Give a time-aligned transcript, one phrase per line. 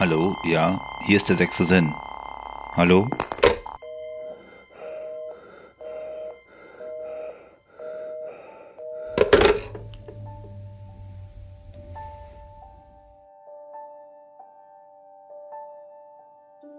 [0.00, 1.92] Hallo, ja, hier ist der sechste Sinn.
[2.74, 3.06] Hallo?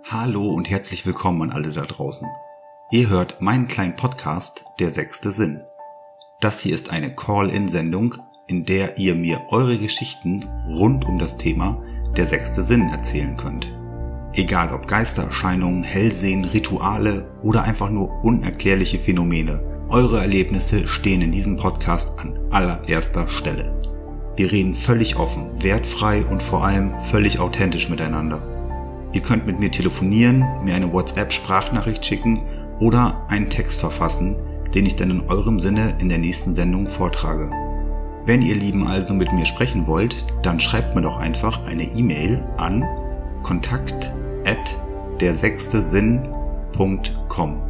[0.10, 2.28] Hallo und herzlich willkommen an alle da draußen.
[2.90, 5.64] Ihr hört meinen kleinen Podcast Der sechste Sinn.
[6.40, 8.16] Das hier ist eine Call-in-Sendung,
[8.48, 11.84] in der ihr mir eure Geschichten rund um das Thema
[12.22, 13.74] Der sechste Sinn erzählen könnt.
[14.34, 21.58] Egal ob Geistererscheinungen, Hellsehen, Rituale oder einfach nur unerklärliche Phänomene, eure Erlebnisse stehen in diesem
[21.58, 23.74] Podcast an allererster Stelle.
[24.36, 28.44] Wir reden völlig offen, wertfrei und vor allem völlig authentisch miteinander.
[29.14, 32.44] Ihr könnt mit mir telefonieren, mir eine WhatsApp-Sprachnachricht schicken
[32.80, 34.36] oder einen Text verfassen,
[34.76, 37.50] den ich dann in eurem Sinne in der nächsten Sendung vortrage.
[38.26, 42.44] Wenn ihr Lieben also mit mir sprechen wollt, dann schreibt mir doch einfach eine E-Mail
[42.58, 42.86] an
[43.44, 44.12] kontakt
[44.46, 44.78] at
[45.20, 47.62] der sechste Sinn.com.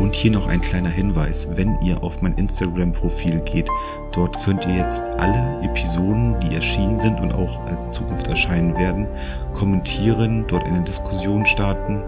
[0.02, 3.70] Und hier noch ein kleiner Hinweis, wenn ihr auf mein Instagram-Profil geht,
[4.12, 9.06] dort könnt ihr jetzt alle Episoden, die erschienen sind und auch in Zukunft erscheinen werden,
[9.54, 12.02] kommentieren, dort eine Diskussion starten.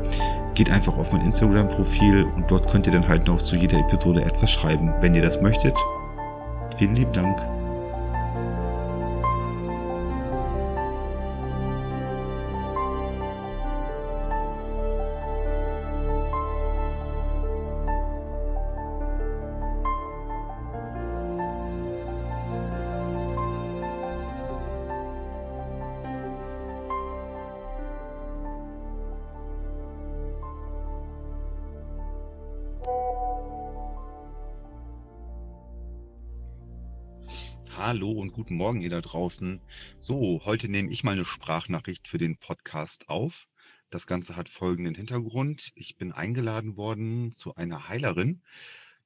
[0.56, 4.26] Geht einfach auf mein Instagram-Profil und dort könnt ihr dann halt noch zu jeder Episode
[4.26, 5.78] etwas schreiben, wenn ihr das möchtet.
[6.80, 7.53] Vielen lieben Dank.
[38.34, 39.62] Guten Morgen, ihr da draußen.
[40.00, 43.48] So, heute nehme ich mal eine Sprachnachricht für den Podcast auf.
[43.92, 45.72] Das Ganze hat folgenden Hintergrund.
[45.76, 48.42] Ich bin eingeladen worden zu einer Heilerin.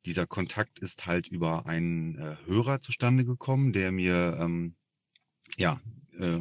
[0.05, 4.75] Dieser Kontakt ist halt über einen äh, Hörer zustande gekommen, der mir ähm,
[5.57, 5.81] ja
[6.17, 6.39] äh,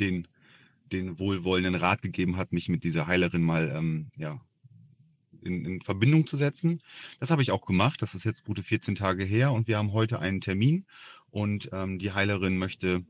[0.00, 0.26] den
[0.90, 4.40] den wohlwollenden Rat gegeben hat, mich mit dieser Heilerin mal ähm, ja
[5.44, 6.82] in, in Verbindung zu setzen.
[7.20, 8.02] Das habe ich auch gemacht.
[8.02, 10.86] Das ist jetzt gute 14 Tage her und wir haben heute einen Termin
[11.34, 13.04] und ähm, die Heilerin möchte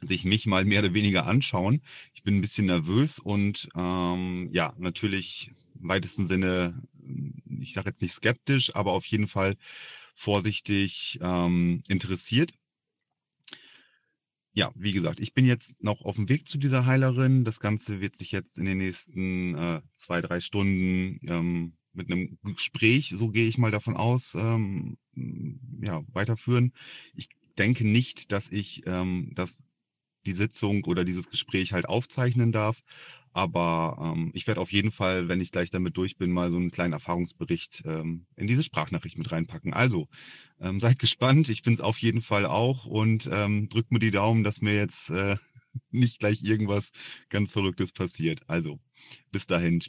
[0.00, 1.82] sich mich mal mehr oder weniger anschauen.
[2.14, 5.50] Ich bin ein bisschen nervös und ähm, ja, natürlich
[5.80, 6.80] im weitesten Sinne,
[7.60, 9.56] ich sage jetzt nicht skeptisch, aber auf jeden Fall
[10.14, 12.52] vorsichtig ähm, interessiert.
[14.52, 17.44] Ja, wie gesagt, ich bin jetzt noch auf dem Weg zu dieser Heilerin.
[17.44, 22.38] Das Ganze wird sich jetzt in den nächsten äh, zwei, drei Stunden ähm, mit einem
[22.42, 24.96] Gespräch, so gehe ich mal davon aus, ähm,
[25.82, 26.72] ja, weiterführen.
[27.14, 27.28] Ich
[27.60, 29.66] denke nicht, dass ich ähm, das,
[30.26, 32.82] die Sitzung oder dieses Gespräch halt aufzeichnen darf.
[33.32, 36.56] Aber ähm, ich werde auf jeden Fall, wenn ich gleich damit durch bin, mal so
[36.56, 39.74] einen kleinen Erfahrungsbericht ähm, in diese Sprachnachricht mit reinpacken.
[39.74, 40.08] Also,
[40.58, 41.50] ähm, seid gespannt.
[41.50, 44.74] Ich bin es auf jeden Fall auch und ähm, drückt mir die Daumen, dass mir
[44.74, 45.36] jetzt äh,
[45.90, 46.92] nicht gleich irgendwas
[47.28, 48.40] ganz Verrücktes passiert.
[48.48, 48.80] Also,
[49.30, 49.80] bis dahin.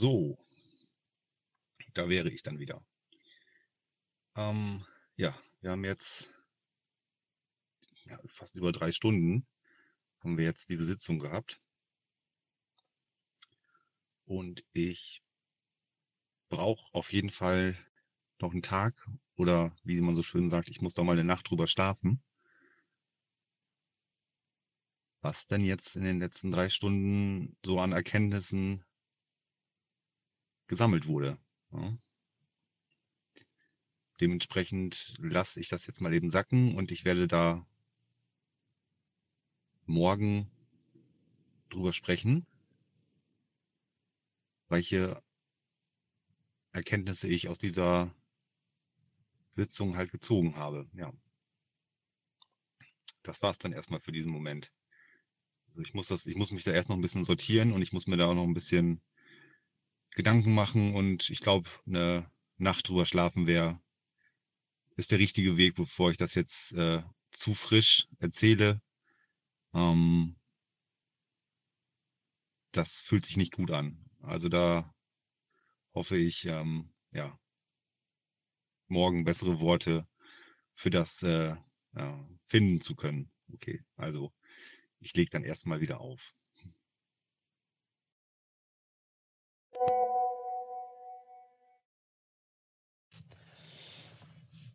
[0.00, 0.38] So,
[1.92, 2.80] da wäre ich dann wieder.
[4.36, 4.84] Ähm,
[5.16, 6.28] ja, wir haben jetzt
[8.04, 9.44] ja, fast über drei Stunden
[10.20, 11.58] haben wir jetzt diese Sitzung gehabt.
[14.24, 15.24] Und ich
[16.48, 17.76] brauche auf jeden Fall
[18.40, 21.50] noch einen Tag oder wie man so schön sagt, ich muss da mal eine Nacht
[21.50, 22.22] drüber schlafen.
[25.22, 28.84] Was denn jetzt in den letzten drei Stunden so an Erkenntnissen
[30.68, 31.38] gesammelt wurde.
[31.72, 31.96] Ja.
[34.20, 37.66] Dementsprechend lasse ich das jetzt mal eben sacken und ich werde da
[39.86, 40.50] morgen
[41.70, 42.46] drüber sprechen,
[44.68, 45.22] welche
[46.72, 48.14] Erkenntnisse ich aus dieser
[49.50, 50.88] Sitzung halt gezogen habe.
[50.92, 51.12] Ja.
[53.22, 54.72] das war's dann erstmal für diesen Moment.
[55.68, 57.92] Also ich muss das, ich muss mich da erst noch ein bisschen sortieren und ich
[57.92, 59.00] muss mir da auch noch ein bisschen
[60.18, 63.80] Gedanken machen und ich glaube, eine Nacht drüber schlafen wäre
[64.96, 68.82] ist der richtige Weg, bevor ich das jetzt äh, zu frisch erzähle.
[69.72, 70.34] Ähm,
[72.72, 74.10] das fühlt sich nicht gut an.
[74.20, 74.92] Also da
[75.94, 77.38] hoffe ich, ähm, ja,
[78.88, 80.08] morgen bessere Worte
[80.74, 81.54] für das äh,
[81.94, 83.30] äh, finden zu können.
[83.52, 84.32] Okay, also
[84.98, 86.34] ich lege dann erstmal wieder auf.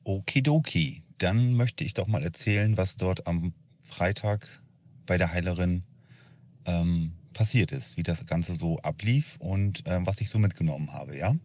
[0.03, 3.53] Okidoki, dann möchte ich doch mal erzählen, was dort am
[3.83, 4.47] Freitag
[5.05, 5.83] bei der Heilerin
[6.65, 11.17] ähm, passiert ist, wie das Ganze so ablief und äh, was ich so mitgenommen habe,
[11.17, 11.35] ja.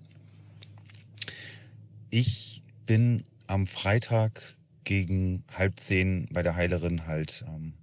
[2.10, 4.42] Ich bin am Freitag
[4.84, 7.74] gegen halb zehn bei der Heilerin halt ähm,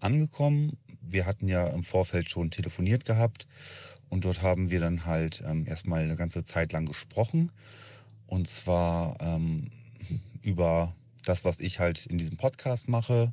[0.00, 0.78] angekommen.
[1.02, 3.46] Wir hatten ja im Vorfeld schon telefoniert gehabt
[4.08, 7.50] und dort haben wir dann halt ähm, erstmal eine ganze Zeit lang gesprochen.
[8.26, 9.70] Und zwar ähm,
[10.42, 10.94] über
[11.24, 13.32] das, was ich halt in diesem Podcast mache.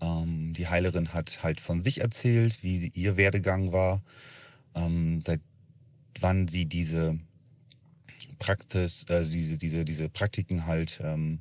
[0.00, 4.02] Ähm, die Heilerin hat halt von sich erzählt, wie ihr Werdegang war,
[4.74, 5.40] ähm, seit
[6.20, 7.18] wann sie diese
[8.38, 11.40] Praxis, äh, diese, diese, diese Praktiken halt ähm,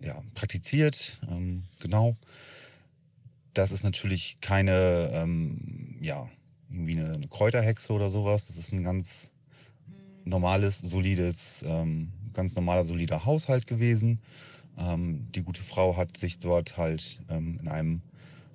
[0.00, 1.18] ja, praktiziert.
[1.30, 2.16] Ähm, genau.
[3.54, 6.28] Das ist natürlich keine, ähm, ja,
[6.70, 8.46] irgendwie eine, eine, Kräuterhexe oder sowas.
[8.46, 9.30] Das ist ein ganz
[10.28, 14.20] normales, solides, ähm, ganz normaler, solider Haushalt gewesen.
[14.78, 18.02] Ähm, die gute Frau hat sich dort halt ähm, in einem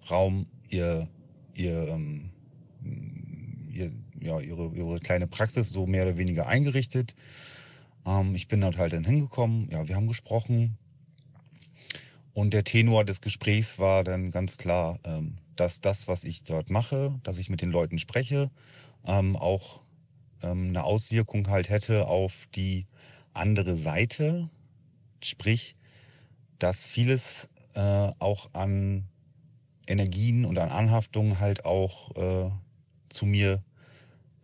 [0.10, 1.08] Raum ihr,
[1.54, 2.30] ihr, ähm,
[3.70, 3.92] ihr
[4.24, 7.14] ja, ihre, ihre kleine Praxis so mehr oder weniger eingerichtet.
[8.06, 9.70] Ähm, ich bin dort halt dann hingekommen.
[9.70, 10.78] Ja, wir haben gesprochen.
[12.34, 16.70] Und der Tenor des Gesprächs war dann ganz klar, ähm, dass das, was ich dort
[16.70, 18.50] mache, dass ich mit den Leuten spreche,
[19.04, 19.83] auch
[20.44, 22.86] ähm, eine Auswirkung halt hätte auf die
[23.34, 24.50] andere Seite.
[25.24, 25.76] Sprich,
[26.60, 29.06] dass vieles äh, auch an
[29.88, 32.52] Energien und an Anhaftungen halt auch äh,
[33.10, 33.64] zu mir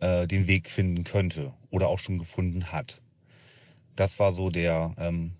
[0.00, 3.00] äh, den Weg finden könnte oder auch schon gefunden hat.
[3.96, 5.32] Das war so der ähm,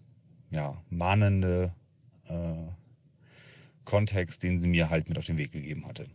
[0.50, 1.74] ja, mahnende
[2.28, 2.54] äh,
[3.84, 6.06] Kontext, den sie mir halt mit auf den Weg gegeben hatte.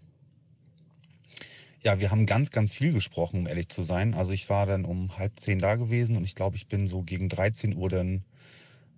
[1.86, 4.16] Ja, wir haben ganz, ganz viel gesprochen, um ehrlich zu sein.
[4.16, 7.04] Also ich war dann um halb zehn da gewesen und ich glaube, ich bin so
[7.04, 8.24] gegen 13 Uhr dann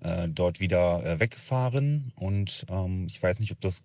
[0.01, 2.13] äh, dort wieder äh, weggefahren.
[2.15, 3.83] Und ähm, ich weiß nicht, ob das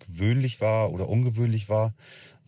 [0.00, 1.94] gewöhnlich war oder ungewöhnlich war.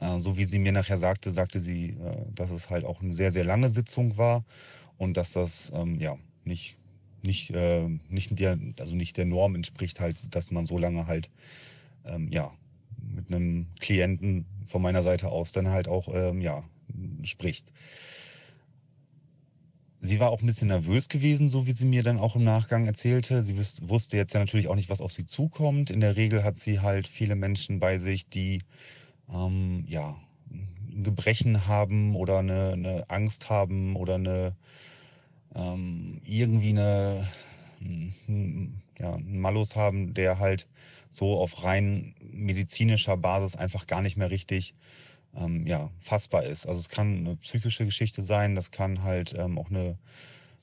[0.00, 3.12] Äh, so wie sie mir nachher sagte, sagte sie, äh, dass es halt auch eine
[3.12, 4.44] sehr, sehr lange Sitzung war
[4.98, 6.76] und dass das ähm, ja nicht
[7.22, 11.30] nicht, äh, nicht, der, also nicht der Norm entspricht halt, dass man so lange halt,
[12.04, 12.52] ähm, ja,
[13.18, 16.64] mit einem Klienten von meiner Seite aus dann halt auch, ähm, ja,
[17.24, 17.72] spricht.
[20.00, 22.86] Sie war auch ein bisschen nervös gewesen, so wie sie mir dann auch im Nachgang
[22.86, 23.42] erzählte.
[23.42, 25.90] Sie wusste jetzt ja natürlich auch nicht, was auf sie zukommt.
[25.90, 28.62] In der Regel hat sie halt viele Menschen bei sich, die
[29.32, 30.16] ähm, ja
[30.50, 34.54] ein Gebrechen haben oder eine, eine Angst haben oder eine
[35.54, 37.28] ähm, irgendwie eine,
[38.98, 40.68] ja, einen Malus haben, der halt
[41.18, 44.74] so auf rein medizinischer Basis einfach gar nicht mehr richtig
[45.36, 46.66] ähm, ja, fassbar ist.
[46.66, 49.98] Also es kann eine psychische Geschichte sein, das kann halt ähm, auch eine,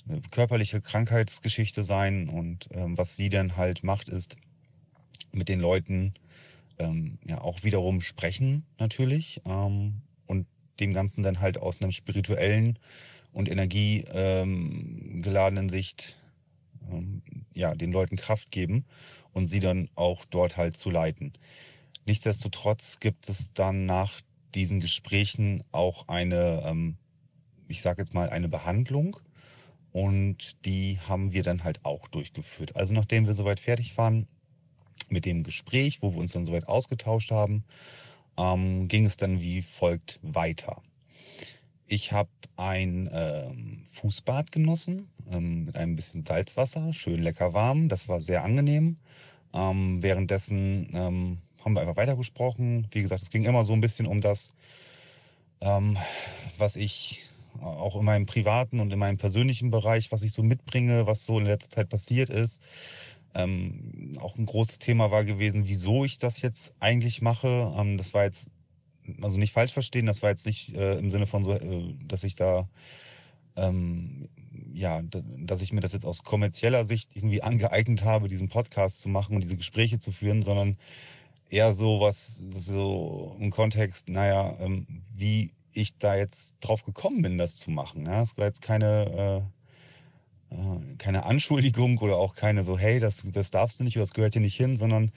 [0.07, 2.29] eine, körperliche Krankheitsgeschichte sein.
[2.29, 4.35] Und ähm, was sie dann halt macht, ist
[5.31, 6.13] mit den Leuten
[6.79, 10.47] ähm, ja auch wiederum sprechen natürlich ähm, und
[10.79, 12.79] dem Ganzen dann halt aus einem spirituellen
[13.31, 16.17] und energiegeladenen ähm, Sicht
[16.91, 17.21] ähm,
[17.53, 18.85] ja, den Leuten Kraft geben
[19.33, 21.33] und sie dann auch dort halt zu leiten.
[22.05, 24.21] Nichtsdestotrotz gibt es dann nach
[24.53, 26.97] diesen Gesprächen auch eine, ähm,
[27.67, 29.17] ich sage jetzt mal, eine Behandlung
[29.91, 32.75] und die haben wir dann halt auch durchgeführt.
[32.75, 34.27] Also nachdem wir soweit fertig waren
[35.09, 37.63] mit dem Gespräch, wo wir uns dann soweit ausgetauscht haben,
[38.37, 40.81] ähm, ging es dann wie folgt weiter.
[41.87, 47.89] Ich habe ein ähm, Fußbad genossen ähm, mit einem bisschen Salzwasser, schön lecker warm.
[47.89, 48.97] Das war sehr angenehm.
[49.53, 52.87] Ähm, währenddessen ähm, haben wir einfach weitergesprochen.
[52.89, 54.49] Wie gesagt, es ging immer so ein bisschen um das,
[55.61, 55.97] ähm,
[56.57, 57.29] was ich
[57.61, 61.37] auch in meinem privaten und in meinem persönlichen Bereich, was ich so mitbringe, was so
[61.37, 62.59] in letzter Zeit passiert ist.
[63.35, 67.73] Ähm, auch ein großes Thema war gewesen, wieso ich das jetzt eigentlich mache.
[67.77, 68.49] Ähm, das war jetzt
[69.21, 72.23] also nicht falsch verstehen, das war jetzt nicht äh, im Sinne von so, äh, dass
[72.23, 72.67] ich da,
[73.55, 74.29] ähm,
[74.73, 79.09] ja, dass ich mir das jetzt aus kommerzieller Sicht irgendwie angeeignet habe, diesen Podcast zu
[79.09, 80.77] machen und diese Gespräche zu führen, sondern
[81.49, 87.37] eher so was, so im Kontext, naja, ähm, wie ich da jetzt drauf gekommen bin,
[87.37, 88.05] das zu machen.
[88.05, 89.43] Ja, es war jetzt keine,
[90.51, 94.03] äh, äh, keine Anschuldigung oder auch keine so, hey, das, das darfst du nicht oder
[94.03, 95.11] das gehört hier nicht hin, sondern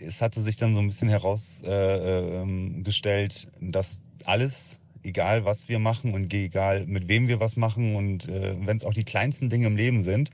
[0.00, 5.78] es hatte sich dann so ein bisschen herausgestellt, äh, ähm, dass alles, egal was wir
[5.78, 9.50] machen und egal mit wem wir was machen und äh, wenn es auch die kleinsten
[9.50, 10.30] Dinge im Leben sind,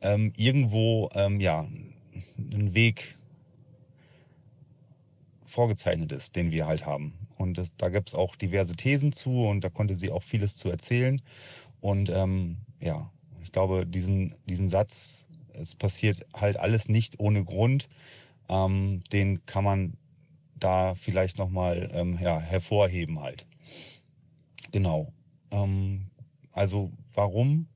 [0.00, 1.66] ähm, irgendwo ähm, ja
[2.38, 3.16] ein Weg
[5.46, 7.14] vorgezeichnet ist, den wir halt haben.
[7.38, 10.56] Und das, da gibt es auch diverse Thesen zu und da konnte sie auch vieles
[10.56, 11.20] zu erzählen.
[11.80, 13.10] Und ähm, ja,
[13.42, 17.88] ich glaube, diesen, diesen Satz, es passiert halt alles nicht ohne Grund,
[18.52, 19.94] ähm, den kann man
[20.54, 23.46] da vielleicht nochmal ähm, ja, hervorheben halt.
[24.70, 25.12] Genau.
[25.50, 26.08] Ähm,
[26.52, 27.66] also warum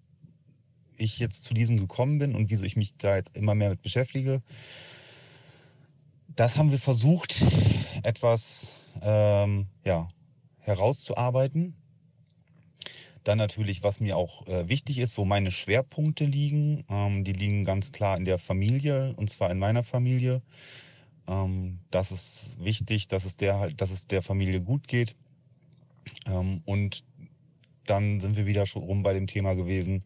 [0.98, 3.82] ich jetzt zu diesem gekommen bin und wieso ich mich da jetzt immer mehr mit
[3.82, 4.42] beschäftige,
[6.28, 7.44] das haben wir versucht,
[8.02, 10.08] etwas ähm, ja,
[10.58, 11.74] herauszuarbeiten.
[13.26, 16.84] Dann natürlich, was mir auch äh, wichtig ist, wo meine Schwerpunkte liegen.
[16.88, 20.42] Ähm, die liegen ganz klar in der Familie und zwar in meiner Familie.
[21.26, 25.16] Ähm, das ist wichtig, dass es der halt, dass es der Familie gut geht.
[26.26, 27.02] Ähm, und
[27.84, 30.04] dann sind wir wieder schon rum bei dem Thema gewesen.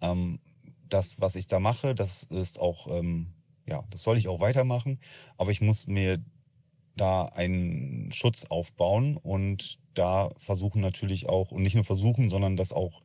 [0.00, 0.40] Ähm,
[0.88, 3.28] das, was ich da mache, das ist auch ähm,
[3.68, 4.98] ja, das soll ich auch weitermachen,
[5.36, 6.22] aber ich muss mir
[6.96, 12.72] da einen Schutz aufbauen und da versuchen natürlich auch, und nicht nur versuchen, sondern das
[12.72, 13.02] auch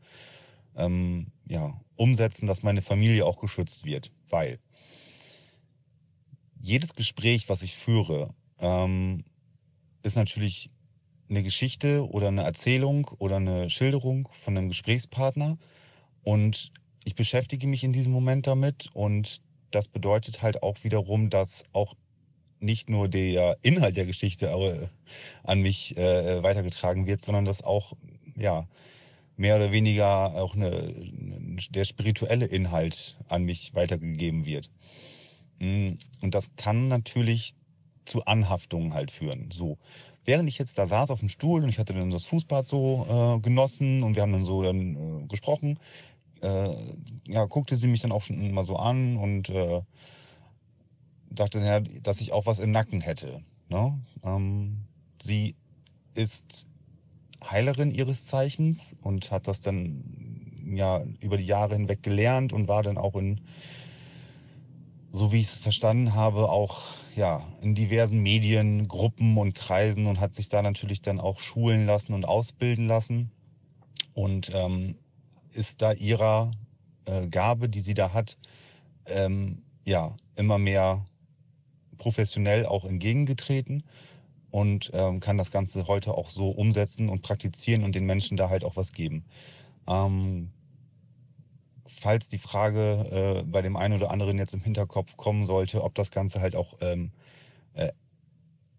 [0.75, 4.11] ähm, ja, umsetzen, dass meine Familie auch geschützt wird.
[4.29, 4.59] Weil
[6.59, 9.23] jedes Gespräch, was ich führe, ähm,
[10.03, 10.69] ist natürlich
[11.29, 15.57] eine Geschichte oder eine Erzählung oder eine Schilderung von einem Gesprächspartner.
[16.23, 16.71] Und
[17.03, 21.95] ich beschäftige mich in diesem Moment damit und das bedeutet halt auch wiederum, dass auch
[22.61, 24.87] nicht nur der Inhalt der Geschichte äh,
[25.43, 27.93] an mich äh, weitergetragen wird, sondern dass auch
[28.37, 28.67] ja
[29.37, 30.93] mehr oder weniger auch eine,
[31.71, 34.69] der spirituelle Inhalt an mich weitergegeben wird.
[35.59, 37.55] Mm, und das kann natürlich
[38.05, 39.49] zu Anhaftungen halt führen.
[39.51, 39.77] So,
[40.25, 43.05] während ich jetzt da saß auf dem Stuhl und ich hatte dann das Fußbad so
[43.09, 45.79] äh, genossen und wir haben dann so dann äh, gesprochen,
[46.41, 46.75] äh,
[47.27, 49.81] ja, guckte sie mich dann auch schon mal so an und äh,
[51.37, 53.41] sagte, ja, dass ich auch was im Nacken hätte.
[53.69, 53.99] Ne?
[54.23, 54.85] Ähm,
[55.23, 55.55] sie
[56.13, 56.65] ist
[57.43, 60.03] Heilerin ihres Zeichens und hat das dann
[60.75, 63.41] ja über die Jahre hinweg gelernt und war dann auch in,
[65.11, 70.19] so wie ich es verstanden habe, auch ja in diversen Medien, Gruppen und Kreisen und
[70.19, 73.31] hat sich da natürlich dann auch schulen lassen und ausbilden lassen.
[74.13, 74.95] Und ähm,
[75.53, 76.51] ist da ihrer
[77.05, 78.37] äh, Gabe, die sie da hat,
[79.05, 81.05] ähm, ja, immer mehr
[82.01, 83.83] professionell auch entgegengetreten
[84.49, 88.49] und ähm, kann das Ganze heute auch so umsetzen und praktizieren und den Menschen da
[88.49, 89.23] halt auch was geben.
[89.87, 90.49] Ähm,
[91.85, 95.93] falls die Frage äh, bei dem einen oder anderen jetzt im Hinterkopf kommen sollte, ob
[95.93, 97.11] das Ganze halt auch ähm,
[97.75, 97.91] äh,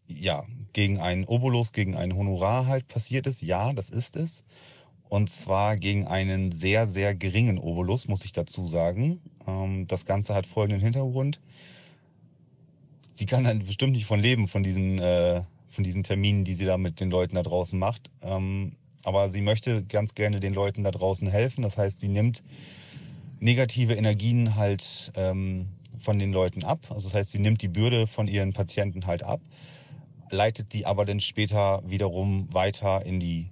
[0.08, 4.42] ja, gegen einen Obolus, gegen ein Honorar halt passiert ist, ja, das ist es.
[5.08, 9.20] Und zwar gegen einen sehr, sehr geringen Obolus, muss ich dazu sagen.
[9.46, 11.38] Ähm, das Ganze hat folgenden Hintergrund.
[13.14, 16.64] Sie kann dann bestimmt nicht von leben, von diesen, äh, von diesen Terminen, die sie
[16.64, 18.10] da mit den Leuten da draußen macht.
[18.22, 18.72] Ähm,
[19.04, 21.62] aber sie möchte ganz gerne den Leuten da draußen helfen.
[21.62, 22.42] Das heißt, sie nimmt
[23.40, 25.66] negative Energien halt ähm,
[25.98, 26.86] von den Leuten ab.
[26.90, 29.40] Also das heißt, sie nimmt die Bürde von ihren Patienten halt ab,
[30.30, 33.50] leitet die aber dann später wiederum weiter in die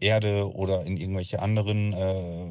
[0.00, 2.46] Erde oder in irgendwelche anderen äh,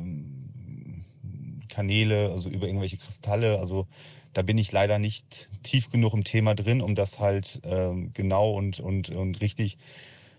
[1.68, 3.60] Kanäle, also über irgendwelche Kristalle.
[3.60, 3.88] Also
[4.34, 8.52] da bin ich leider nicht tief genug im Thema drin, um das halt äh, genau
[8.52, 9.78] und, und, und richtig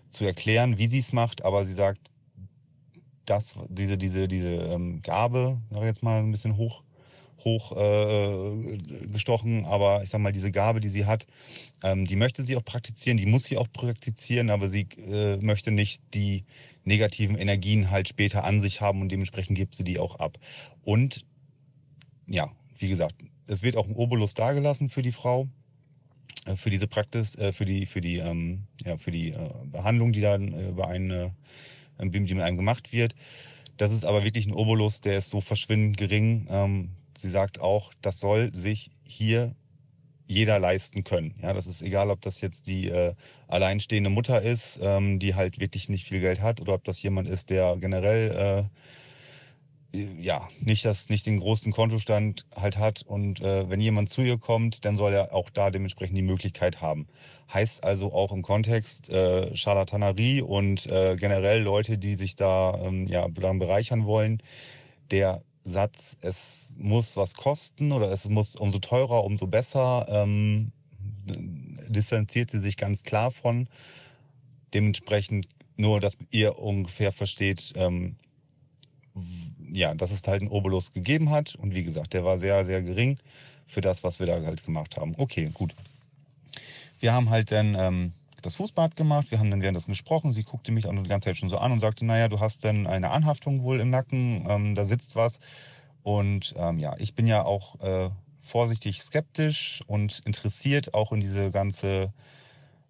[0.09, 1.43] zu erklären, wie sie es macht.
[1.43, 1.99] Aber sie sagt,
[3.25, 6.83] dass diese, diese, diese ähm, Gabe, sag ich jetzt mal ein bisschen hoch,
[7.43, 11.25] hoch äh, gestochen, aber ich sag mal, diese Gabe, die sie hat,
[11.83, 15.71] ähm, die möchte sie auch praktizieren, die muss sie auch praktizieren, aber sie äh, möchte
[15.71, 16.43] nicht die
[16.83, 20.37] negativen Energien halt später an sich haben und dementsprechend gibt sie die auch ab.
[20.83, 21.25] Und
[22.27, 23.15] ja, wie gesagt,
[23.51, 25.47] es wird auch ein Obolus dargelassen für die Frau,
[26.45, 30.13] äh, für diese Praxis, äh, für die, für die, ähm, ja, für die äh, Behandlung,
[30.13, 31.35] die dann über eine,
[31.99, 33.13] die mit einem gemacht wird.
[33.77, 36.47] Das ist aber wirklich ein Obolus, der ist so verschwindend gering.
[36.49, 39.53] Ähm, sie sagt auch, das soll sich hier
[40.27, 41.35] jeder leisten können.
[41.41, 43.15] Ja, das ist egal, ob das jetzt die äh,
[43.49, 47.27] alleinstehende Mutter ist, ähm, die halt wirklich nicht viel Geld hat, oder ob das jemand
[47.27, 48.69] ist, der generell
[49.93, 54.37] ja, nicht das, nicht den großen Kontostand halt hat und äh, wenn jemand zu ihr
[54.37, 57.07] kommt, dann soll er auch da dementsprechend die Möglichkeit haben.
[57.53, 63.07] Heißt also auch im Kontext äh, Charlatanerie und äh, generell Leute, die sich da ähm,
[63.07, 64.41] ja bereichern wollen,
[65.11, 70.71] der Satz, es muss was kosten oder es muss umso teurer, umso besser, ähm,
[71.25, 73.67] distanziert sie sich ganz klar von.
[74.73, 78.15] Dementsprechend nur, dass ihr ungefähr versteht, ähm,
[79.71, 81.55] ja, dass es halt einen Obolus gegeben hat.
[81.55, 83.17] Und wie gesagt, der war sehr, sehr gering
[83.67, 85.15] für das, was wir da halt gemacht haben.
[85.17, 85.73] Okay, gut.
[86.99, 90.31] Wir haben halt dann ähm, das Fußbad gemacht, wir haben dann währenddessen gesprochen.
[90.31, 92.63] Sie guckte mich auch die ganze Zeit schon so an und sagte, naja, du hast
[92.63, 95.39] dann eine Anhaftung wohl im Nacken, ähm, da sitzt was.
[96.03, 98.09] Und ähm, ja, ich bin ja auch äh,
[98.41, 102.11] vorsichtig skeptisch und interessiert auch in diese ganze,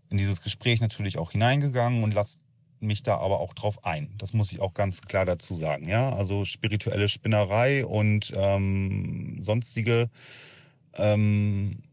[0.10, 2.40] in dieses Gespräch natürlich auch hineingegangen und lasse
[2.82, 4.10] mich da aber auch drauf ein.
[4.18, 5.88] Das muss ich auch ganz klar dazu sagen.
[5.88, 10.10] Ja, also spirituelle Spinnerei und ähm, sonstige
[10.96, 11.84] ähm,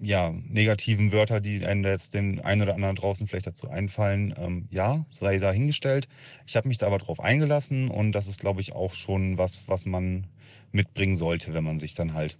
[0.00, 4.68] ja, negativen Wörter, die einem jetzt den einen oder anderen draußen vielleicht dazu einfallen, ähm,
[4.70, 6.08] ja, sei dahingestellt.
[6.46, 9.64] Ich habe mich da aber drauf eingelassen und das ist, glaube ich, auch schon was,
[9.66, 10.26] was man
[10.70, 12.38] mitbringen sollte, wenn man sich dann halt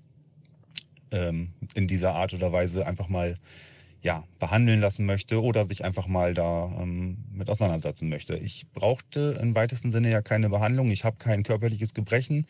[1.10, 3.36] ähm, in dieser Art oder Weise einfach mal
[4.00, 8.36] ja, behandeln lassen möchte oder sich einfach mal da ähm, mit auseinandersetzen möchte.
[8.36, 10.90] Ich brauchte im weitesten Sinne ja keine Behandlung.
[10.90, 12.46] Ich habe kein körperliches Gebrechen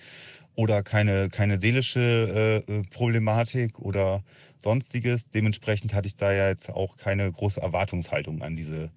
[0.55, 4.23] oder keine, keine seelische äh, äh, Problematik oder
[4.59, 5.31] sonstiges.
[5.31, 8.91] Dementsprechend hatte ich da ja jetzt auch keine große Erwartungshaltung an diese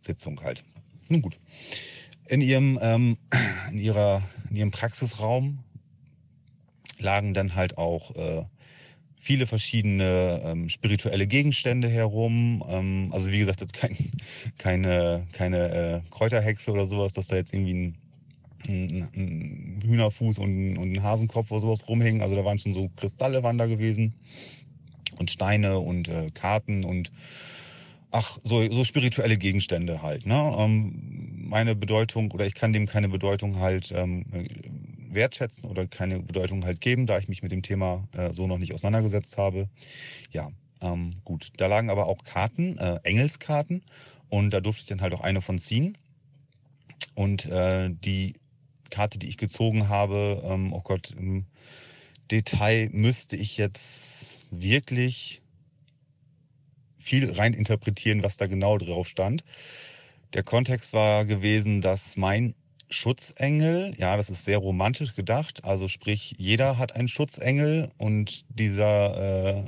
[0.00, 0.62] Sitzung halt.
[1.08, 1.38] Nun gut.
[2.26, 3.16] In ihrem, ähm,
[3.70, 5.60] in ihrer, in ihrem Praxisraum
[6.98, 8.44] lagen dann halt auch äh,
[9.24, 12.62] viele verschiedene ähm, spirituelle Gegenstände herum.
[12.68, 13.96] Ähm, also wie gesagt, jetzt kein,
[14.58, 17.94] keine, keine äh, Kräuterhexe oder sowas, dass da jetzt irgendwie ein,
[18.68, 22.20] ein, ein Hühnerfuß und, und, ein Hasenkopf oder sowas rumhängen.
[22.20, 24.12] Also da waren schon so Kristalle waren da gewesen
[25.18, 27.10] und Steine und äh, Karten und
[28.10, 30.26] ach, so, so spirituelle Gegenstände halt.
[30.26, 30.54] Ne?
[30.58, 34.26] Ähm, meine Bedeutung oder ich kann dem keine Bedeutung halt ähm,
[35.14, 38.58] wertschätzen oder keine Bedeutung halt geben, da ich mich mit dem Thema äh, so noch
[38.58, 39.68] nicht auseinandergesetzt habe.
[40.30, 40.50] Ja,
[40.80, 41.48] ähm, gut.
[41.56, 43.82] Da lagen aber auch Karten, äh, Engelskarten
[44.28, 45.96] und da durfte ich dann halt auch eine von ziehen.
[47.14, 48.34] Und äh, die
[48.90, 51.46] Karte, die ich gezogen habe, ähm, oh Gott, im
[52.30, 55.42] Detail müsste ich jetzt wirklich
[56.98, 59.44] viel rein interpretieren, was da genau drauf stand.
[60.32, 62.54] Der Kontext war gewesen, dass mein
[62.90, 65.64] Schutzengel, ja, das ist sehr romantisch gedacht.
[65.64, 69.64] Also sprich, jeder hat einen Schutzengel und dieser, äh,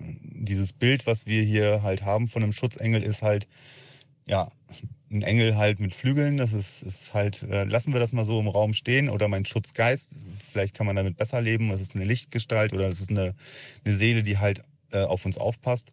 [0.00, 3.46] dieses Bild, was wir hier halt haben von einem Schutzengel, ist halt,
[4.26, 4.50] ja,
[5.10, 6.36] ein Engel halt mit Flügeln.
[6.36, 9.08] Das ist, ist halt, äh, lassen wir das mal so im Raum stehen.
[9.08, 10.16] Oder mein Schutzgeist,
[10.52, 11.70] vielleicht kann man damit besser leben.
[11.70, 13.34] Das ist eine Lichtgestalt oder es ist eine,
[13.84, 15.92] eine Seele, die halt äh, auf uns aufpasst.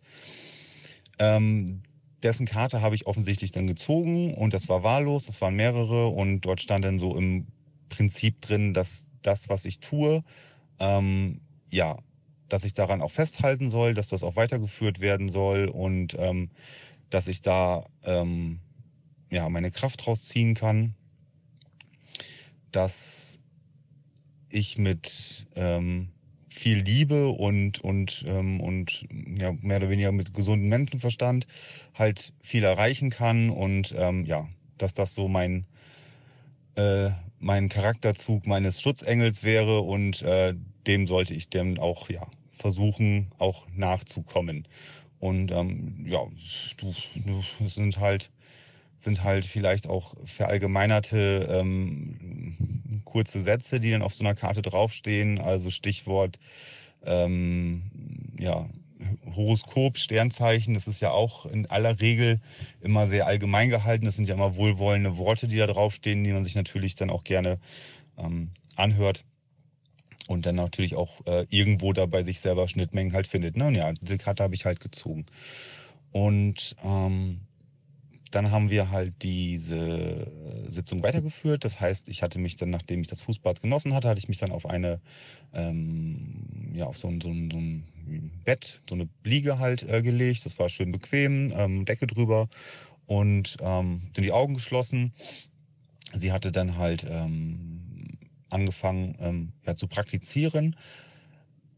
[1.19, 1.83] Ähm,
[2.23, 6.41] dessen Karte habe ich offensichtlich dann gezogen und das war wahllos, das waren mehrere und
[6.41, 7.47] dort stand dann so im
[7.89, 10.23] Prinzip drin, dass das, was ich tue,
[10.79, 11.97] ähm, ja,
[12.49, 16.49] dass ich daran auch festhalten soll, dass das auch weitergeführt werden soll und ähm,
[17.09, 18.59] dass ich da ähm,
[19.29, 20.95] ja meine Kraft draus ziehen kann,
[22.71, 23.37] dass
[24.49, 26.09] ich mit ähm,
[26.53, 29.05] viel Liebe und, und, ähm, und
[29.37, 31.47] ja, mehr oder weniger mit gesundem Menschenverstand
[31.93, 35.65] halt viel erreichen kann und ähm, ja, dass das so mein,
[36.75, 40.55] äh, mein Charakterzug meines Schutzengels wäre und äh,
[40.87, 42.27] dem sollte ich dann auch ja,
[42.57, 44.67] versuchen, auch nachzukommen.
[45.19, 46.19] Und ähm, ja,
[47.65, 48.31] es sind halt
[48.97, 55.39] sind halt vielleicht auch verallgemeinerte ähm, kurze Sätze, die dann auf so einer Karte draufstehen.
[55.39, 56.39] Also Stichwort
[57.05, 57.83] ähm,
[58.39, 58.65] ja,
[59.35, 62.41] Horoskop, Sternzeichen, das ist ja auch in aller Regel
[62.81, 64.05] immer sehr allgemein gehalten.
[64.05, 67.23] Das sind ja immer wohlwollende Worte, die da draufstehen, die man sich natürlich dann auch
[67.23, 67.59] gerne
[68.17, 69.23] ähm, anhört
[70.27, 73.57] und dann natürlich auch äh, irgendwo da bei sich selber Schnittmengen halt findet.
[73.57, 73.67] Ne?
[73.67, 75.25] Und ja, diese Karte habe ich halt gezogen.
[76.11, 77.41] Und ähm,
[78.33, 80.31] dann haben wir halt diese
[80.69, 81.63] Sitzung weitergeführt.
[81.63, 84.39] Das heißt, ich hatte mich dann, nachdem ich das Fußbad genossen hatte, hatte ich mich
[84.39, 84.99] dann auf eine,
[85.53, 90.01] ähm, ja, auf so ein, so, ein, so ein Bett, so eine Liege halt äh,
[90.01, 90.45] gelegt.
[90.45, 92.49] Das war schön bequem, ähm, Decke drüber
[93.05, 95.13] und ähm, dann die Augen geschlossen.
[96.13, 98.17] Sie hatte dann halt ähm,
[98.49, 100.75] angefangen ähm, ja, zu praktizieren.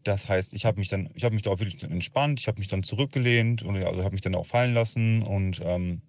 [0.05, 2.59] Das heißt, ich habe mich dann, ich habe mich da auch wirklich entspannt, ich habe
[2.59, 6.01] mich dann zurückgelehnt und also habe mich dann auch fallen lassen und ähm,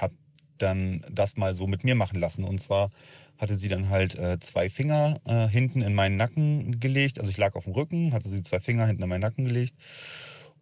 [0.00, 0.14] habe
[0.58, 2.44] dann das mal so mit mir machen lassen.
[2.44, 2.90] Und zwar
[3.38, 7.18] hatte sie dann halt äh, zwei Finger äh, hinten in meinen Nacken gelegt.
[7.18, 9.74] Also ich lag auf dem Rücken, hatte sie zwei Finger hinten in meinen Nacken gelegt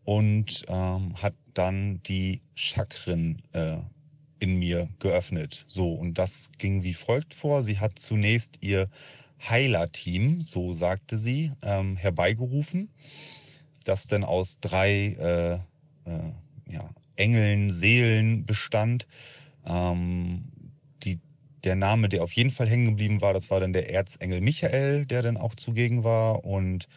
[0.04, 3.76] und ähm, hat dann die Chakren äh,
[4.38, 5.66] in mir geöffnet.
[5.68, 7.62] So, und das ging wie folgt vor.
[7.62, 8.88] Sie hat zunächst ihr
[9.46, 12.90] Heiler-Team, so sagte sie, ähm, herbeigerufen,
[13.84, 15.60] das dann aus drei
[16.06, 16.32] äh, äh,
[16.72, 16.88] ja,
[17.20, 19.06] Engeln, Seelen bestand.
[19.66, 20.44] Ähm,
[21.04, 21.20] die,
[21.64, 25.06] der Name, der auf jeden Fall hängen geblieben war, das war dann der Erzengel Michael,
[25.06, 26.88] der dann auch zugegen war und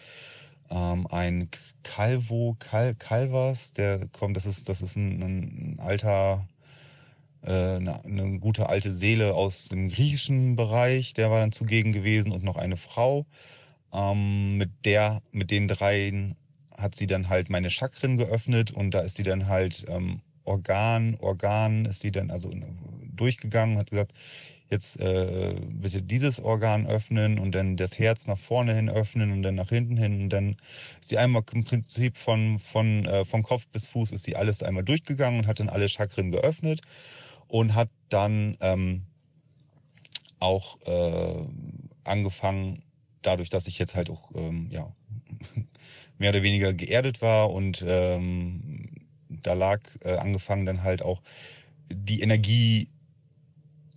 [0.72, 1.50] ähm, ein
[1.84, 6.48] Calvo, Cal, Calvas, der kommt, das ist, das ist ein, ein alter,
[7.44, 12.32] äh, eine, eine, gute alte Seele aus dem griechischen Bereich, der war dann zugegen gewesen
[12.32, 13.26] und noch eine Frau.
[13.94, 16.36] Ähm, mit der, mit den dreien
[16.78, 21.16] hat sie dann halt meine Chakren geöffnet und da ist sie dann halt ähm, Organ,
[21.20, 22.52] Organ ist sie dann also
[23.16, 24.14] durchgegangen, hat gesagt,
[24.70, 29.44] jetzt äh, bitte dieses Organ öffnen und dann das Herz nach vorne hin öffnen und
[29.44, 30.58] dann nach hinten hin und dann
[31.00, 34.64] ist sie einmal im Prinzip von, von, äh, von Kopf bis Fuß ist sie alles
[34.64, 36.82] einmal durchgegangen und hat dann alle Chakren geöffnet
[37.48, 39.04] und hat dann ähm,
[40.40, 41.46] auch äh,
[42.04, 42.84] angefangen,
[43.22, 44.94] dadurch, dass ich jetzt halt auch ähm, ja,
[46.17, 51.21] mehr oder weniger geerdet war und ähm, da lag äh, angefangen dann halt auch
[51.91, 52.88] die Energie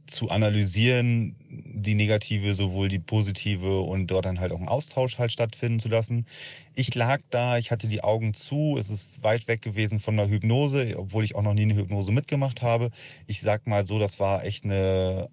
[0.06, 5.32] zu analysieren, die negative, sowohl die positive und dort dann halt auch einen Austausch halt
[5.32, 6.26] stattfinden zu lassen.
[6.74, 10.28] Ich lag da, ich hatte die Augen zu, es ist weit weg gewesen von der
[10.28, 12.90] Hypnose, obwohl ich auch noch nie eine Hypnose mitgemacht habe.
[13.26, 15.28] Ich sag mal so, das war echt eine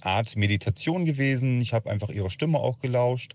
[0.00, 1.60] Art Meditation gewesen.
[1.60, 3.34] Ich habe einfach ihre Stimme auch gelauscht.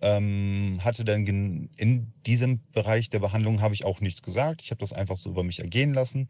[0.00, 4.62] Ähm, hatte dann in diesem Bereich der Behandlung habe ich auch nichts gesagt.
[4.62, 6.28] Ich habe das einfach so über mich ergehen lassen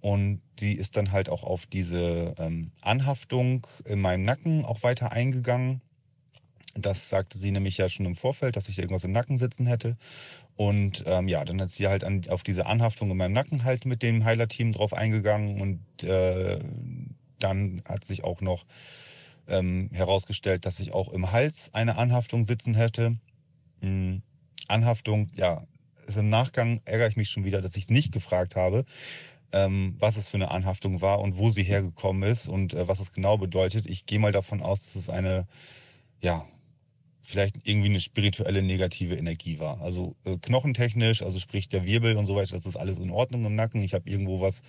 [0.00, 5.12] und die ist dann halt auch auf diese ähm, Anhaftung in meinem Nacken auch weiter
[5.12, 5.80] eingegangen.
[6.74, 9.96] Das sagte sie nämlich ja schon im Vorfeld, dass ich irgendwas im Nacken sitzen hätte.
[10.56, 13.86] Und ähm, ja, dann ist sie halt an, auf diese Anhaftung in meinem Nacken halt
[13.86, 15.60] mit dem Heiler-Team drauf eingegangen.
[15.60, 16.60] Und äh,
[17.40, 18.66] dann hat sich auch noch
[19.48, 23.16] ähm, herausgestellt, dass ich auch im Hals eine Anhaftung sitzen hätte.
[23.80, 24.22] Mhm.
[24.68, 25.64] Anhaftung, ja,
[26.06, 28.84] ist im Nachgang ärgere ich mich schon wieder, dass ich es nicht gefragt habe
[29.52, 33.00] ähm, was es für eine Anhaftung war und wo sie hergekommen ist und äh, was
[33.00, 33.86] es genau bedeutet.
[33.86, 35.46] Ich gehe mal davon aus, dass es eine,
[36.20, 36.46] ja,
[37.22, 39.80] vielleicht irgendwie eine spirituelle negative Energie war.
[39.80, 43.44] Also äh, knochentechnisch, also sprich der Wirbel und so weiter, das ist alles in Ordnung
[43.46, 43.82] im Nacken.
[43.82, 44.62] Ich habe irgendwo was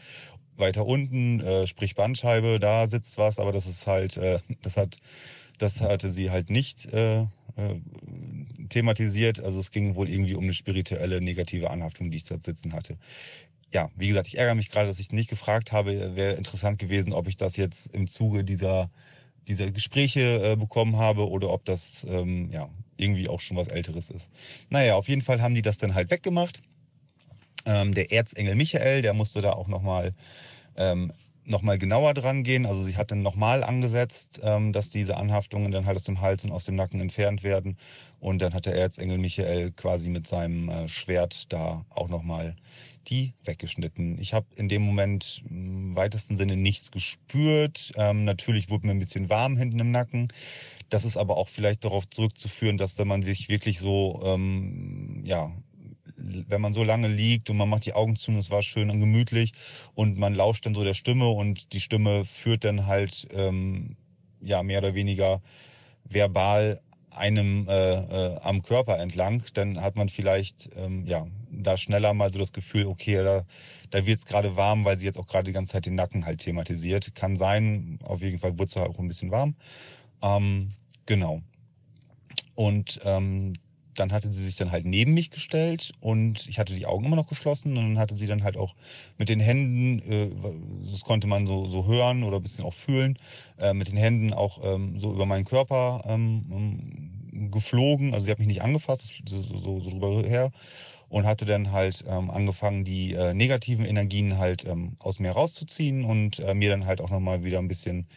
[0.60, 4.98] weiter unten, äh, sprich Bandscheibe, da sitzt was, aber das ist halt, äh, das hat,
[5.58, 7.28] das hatte sie halt nicht äh, äh,
[8.70, 9.44] thematisiert.
[9.44, 12.98] Also es ging wohl irgendwie um eine spirituelle negative Anhaftung, die ich dort sitzen hatte
[13.74, 16.16] ja, wie gesagt, ich ärgere mich gerade, dass ich nicht gefragt habe.
[16.16, 18.90] Wäre interessant gewesen, ob ich das jetzt im Zuge dieser,
[19.48, 24.10] dieser Gespräche äh, bekommen habe oder ob das ähm, ja, irgendwie auch schon was Älteres
[24.10, 24.28] ist.
[24.70, 26.62] Naja, auf jeden Fall haben die das dann halt weggemacht.
[27.66, 30.14] Ähm, der Erzengel Michael, der musste da auch nochmal
[30.80, 31.14] ähm,
[31.46, 32.66] noch genauer dran gehen.
[32.66, 36.46] Also sie hat dann nochmal angesetzt, ähm, dass diese Anhaftungen dann halt aus dem Hals
[36.46, 37.78] und aus dem Nacken entfernt werden.
[38.20, 42.56] Und dann hat der Erzengel Michael quasi mit seinem äh, Schwert da auch nochmal
[43.08, 44.20] die weggeschnitten.
[44.20, 47.92] Ich habe in dem Moment im weitesten Sinne nichts gespürt.
[47.96, 50.28] Ähm, natürlich wurde mir ein bisschen warm hinten im Nacken.
[50.90, 55.52] Das ist aber auch vielleicht darauf zurückzuführen, dass wenn man sich wirklich so, ähm, ja,
[56.48, 58.90] wenn man so lange liegt und man macht die Augen zu und es war schön
[58.90, 59.54] und gemütlich
[59.96, 63.96] und man lauscht dann so der Stimme und die Stimme führt dann halt, ähm,
[64.42, 65.42] ja, mehr oder weniger
[66.04, 72.14] verbal einem äh, äh, am Körper entlang, dann hat man vielleicht ähm, ja da schneller
[72.14, 73.44] mal so das Gefühl, okay, da,
[73.90, 76.26] da wird es gerade warm, weil sie jetzt auch gerade die ganze Zeit den Nacken
[76.26, 77.16] halt thematisiert.
[77.16, 79.56] Kann sein, auf jeden Fall wurde es auch ein bisschen warm.
[80.22, 80.72] Ähm,
[81.06, 81.42] genau.
[82.56, 83.54] Und ähm,
[84.00, 87.16] dann hatte sie sich dann halt neben mich gestellt und ich hatte die Augen immer
[87.16, 88.76] noch geschlossen und dann hatte sie dann halt auch
[89.18, 90.30] mit den Händen, äh,
[90.92, 93.18] das konnte man so, so hören oder ein bisschen auch fühlen,
[93.58, 98.14] äh, mit den Händen auch ähm, so über meinen Körper ähm, ähm geflogen.
[98.14, 100.52] Also sie hat mich nicht angefasst, so, so, so drüber her
[101.10, 106.06] und hatte dann halt ähm, angefangen, die äh, negativen Energien halt ähm, aus mir rauszuziehen
[106.06, 108.08] und äh, mir dann halt auch nochmal wieder ein bisschen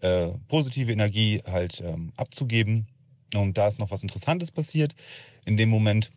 [0.00, 2.86] äh, positive Energie halt ähm, abzugeben.
[3.34, 4.94] Und da ist noch was Interessantes passiert
[5.44, 6.10] in dem Moment.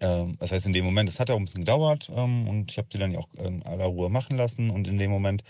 [0.00, 2.78] Ähm, das heißt, in dem Moment, es hat auch ein bisschen gedauert ähm, und ich
[2.78, 5.42] habe sie dann ja auch in aller Ruhe machen lassen und in dem Moment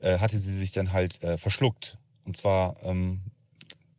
[0.00, 1.98] äh, hatte sie sich dann halt äh, verschluckt.
[2.24, 3.20] Und zwar ähm,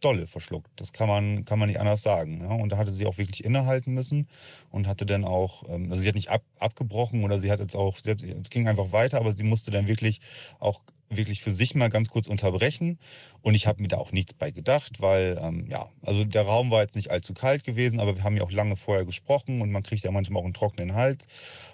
[0.02, 0.70] dolle verschluckt.
[0.76, 2.42] Das kann man, kann man nicht anders sagen.
[2.42, 2.54] Ja?
[2.56, 4.28] Und da hatte sie auch wirklich innehalten müssen
[4.70, 7.76] und hatte dann auch, ähm, also sie hat nicht ab, abgebrochen oder sie hat jetzt
[7.76, 10.20] auch, hat, es ging einfach weiter, aber sie musste dann wirklich
[10.60, 10.82] auch
[11.12, 13.00] wirklich für sich mal ganz kurz unterbrechen.
[13.42, 16.72] Und ich habe mir da auch nichts bei gedacht, weil, ähm, ja, also der Raum
[16.72, 19.72] war jetzt nicht allzu kalt gewesen, aber wir haben ja auch lange vorher gesprochen und
[19.72, 21.28] man kriegt ja manchmal auch einen trockenen Hals.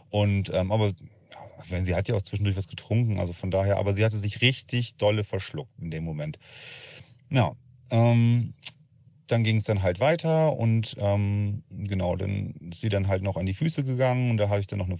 [0.09, 0.93] Und, ähm, aber
[1.69, 4.41] ja, sie hat ja auch zwischendurch was getrunken, also von daher, aber sie hatte sich
[4.41, 6.39] richtig dolle verschluckt in dem Moment.
[7.29, 7.53] Ja,
[7.89, 8.53] ähm,
[9.27, 13.35] dann ging es dann halt weiter und ähm, genau, dann ist sie dann halt noch
[13.35, 14.97] an die Füße gegangen und da habe ich dann noch eine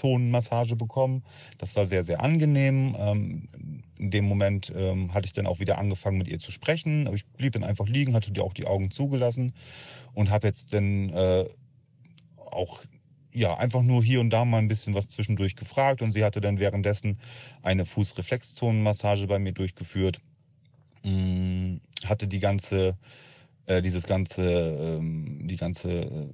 [0.00, 1.22] Fußreflexzonenmassage bekommen.
[1.58, 2.96] Das war sehr, sehr angenehm.
[2.98, 3.48] Ähm,
[3.98, 7.08] in dem Moment ähm, hatte ich dann auch wieder angefangen mit ihr zu sprechen.
[7.14, 9.52] Ich blieb dann einfach liegen, hatte dir auch die Augen zugelassen
[10.14, 11.44] und habe jetzt dann äh,
[12.36, 12.82] auch
[13.32, 16.40] ja, einfach nur hier und da mal ein bisschen was zwischendurch gefragt und sie hatte
[16.40, 17.18] dann währenddessen
[17.62, 20.20] eine Fußreflexzonenmassage bei mir durchgeführt.
[21.04, 22.96] Hm, hatte die ganze,
[23.66, 24.42] äh, dieses ganze,
[24.98, 26.28] ähm, die ganze äh,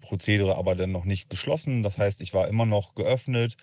[0.00, 1.82] Prozedere aber dann noch nicht geschlossen.
[1.82, 3.56] Das heißt, ich war immer noch geöffnet.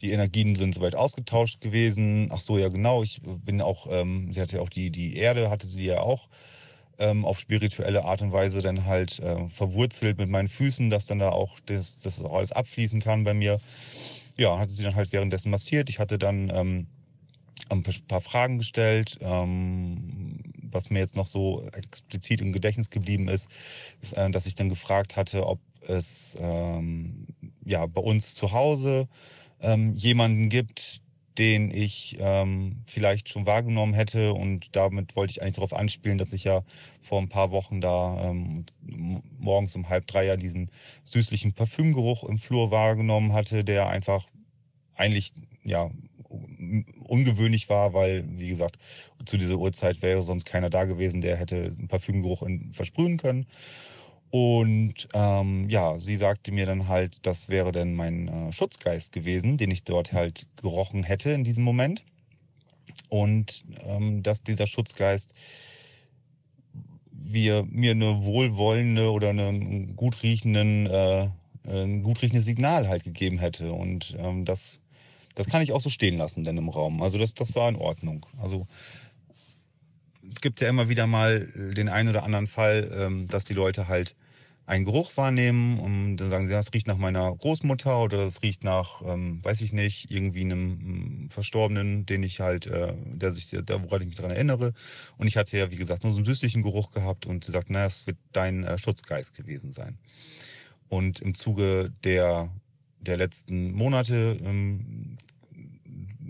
[0.00, 2.28] Die Energien sind soweit ausgetauscht gewesen.
[2.32, 3.02] Ach so, ja genau.
[3.02, 6.28] Ich bin auch, ähm, sie hatte ja auch die, die Erde, hatte sie ja auch
[6.98, 11.18] ähm, auf spirituelle Art und Weise dann halt äh, verwurzelt mit meinen Füßen, dass dann
[11.18, 13.60] da auch das, das auch alles abfließen kann bei mir.
[14.36, 15.88] Ja, hatte sie dann halt währenddessen massiert.
[15.90, 16.86] Ich hatte dann ähm,
[17.68, 19.18] ein paar Fragen gestellt.
[19.20, 20.40] Ähm,
[20.72, 23.48] was mir jetzt noch so explizit im Gedächtnis geblieben ist,
[24.00, 27.26] ist, äh, dass ich dann gefragt hatte, ob es ähm,
[27.64, 29.08] ja bei uns zu Hause
[29.60, 31.02] ähm, jemanden gibt,
[31.38, 34.34] den ich ähm, vielleicht schon wahrgenommen hätte.
[34.34, 36.62] Und damit wollte ich eigentlich darauf anspielen, dass ich ja
[37.00, 38.66] vor ein paar Wochen da ähm,
[39.38, 40.70] morgens um halb drei ja diesen
[41.04, 44.28] süßlichen Parfümgeruch im Flur wahrgenommen hatte, der einfach
[44.94, 45.32] eigentlich
[45.64, 45.90] ja
[47.08, 48.78] ungewöhnlich war, weil, wie gesagt,
[49.26, 53.46] zu dieser Uhrzeit wäre sonst keiner da gewesen, der hätte einen Parfümgeruch in, versprühen können.
[54.32, 59.58] Und ähm, ja, sie sagte mir dann halt, das wäre dann mein äh, Schutzgeist gewesen,
[59.58, 62.02] den ich dort halt gerochen hätte in diesem Moment.
[63.10, 65.34] Und ähm, dass dieser Schutzgeist
[67.10, 71.28] wir, mir eine wohlwollende oder einen gut riechenden, äh,
[71.66, 73.70] ein gut riechendes Signal halt gegeben hätte.
[73.74, 74.80] Und ähm, das
[75.34, 77.02] das kann ich auch so stehen lassen denn im Raum.
[77.02, 78.26] Also das, das war in Ordnung.
[78.40, 78.66] Also
[80.32, 83.88] es gibt ja immer wieder mal den einen oder anderen Fall, ähm, dass die Leute
[83.88, 84.14] halt
[84.64, 88.62] einen Geruch wahrnehmen und dann sagen sie, das riecht nach meiner Großmutter oder das riecht
[88.64, 93.48] nach, ähm, weiß ich nicht, irgendwie einem ähm, Verstorbenen, den ich halt, äh, der sich,
[93.50, 94.72] da woran ich mich daran erinnere.
[95.18, 97.70] Und ich hatte ja, wie gesagt, nur so einen süßlichen Geruch gehabt und sie sagt,
[97.70, 99.98] naja, es wird dein äh, Schutzgeist gewesen sein.
[100.88, 102.50] Und im Zuge der
[103.00, 105.18] der letzten Monate ähm,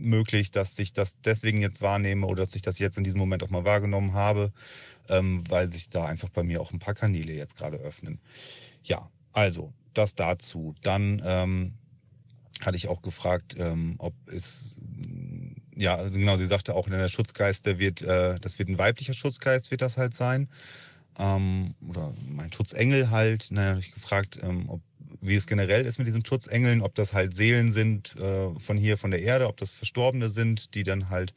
[0.03, 3.43] möglich, dass ich das deswegen jetzt wahrnehme oder dass ich das jetzt in diesem Moment
[3.43, 4.53] auch mal wahrgenommen habe,
[5.09, 8.21] ähm, weil sich da einfach bei mir auch ein paar Kanäle jetzt gerade öffnen.
[8.85, 10.75] Ja, also das dazu.
[10.83, 11.75] Dann ähm,
[12.61, 14.77] hatte ich auch gefragt, ähm, ob es
[15.75, 19.15] ja, also genau, sie sagte auch, der Schutzgeist, der wird, äh, das wird ein weiblicher
[19.15, 20.49] Schutzgeist, wird das halt sein.
[21.18, 23.48] Ähm, oder mein Schutzengel halt.
[23.51, 24.81] Naja, habe ich gefragt, ähm, ob
[25.20, 28.98] wie es generell ist mit diesen Schutzengeln, ob das halt Seelen sind äh, von hier,
[28.98, 31.33] von der Erde, ob das Verstorbene sind, die dann halt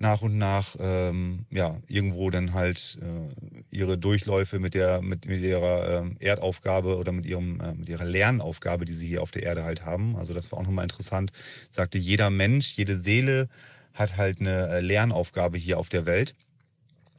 [0.00, 5.42] nach und nach ähm, ja irgendwo dann halt äh, ihre Durchläufe mit der mit, mit
[5.42, 9.42] ihrer äh, Erdaufgabe oder mit ihrem äh, mit ihrer Lernaufgabe, die sie hier auf der
[9.42, 10.16] Erde halt haben.
[10.16, 11.32] Also das war auch nochmal interessant.
[11.70, 13.48] Sagte jeder Mensch, jede Seele
[13.92, 16.34] hat halt eine äh, Lernaufgabe hier auf der Welt.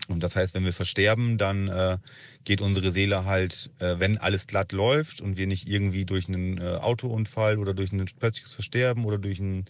[0.08, 1.98] Und das heißt, wenn wir versterben, dann äh,
[2.44, 6.58] geht unsere Seele halt, äh, wenn alles glatt läuft und wir nicht irgendwie durch einen
[6.58, 9.66] äh, Autounfall oder durch ein plötzliches Versterben oder durch ein,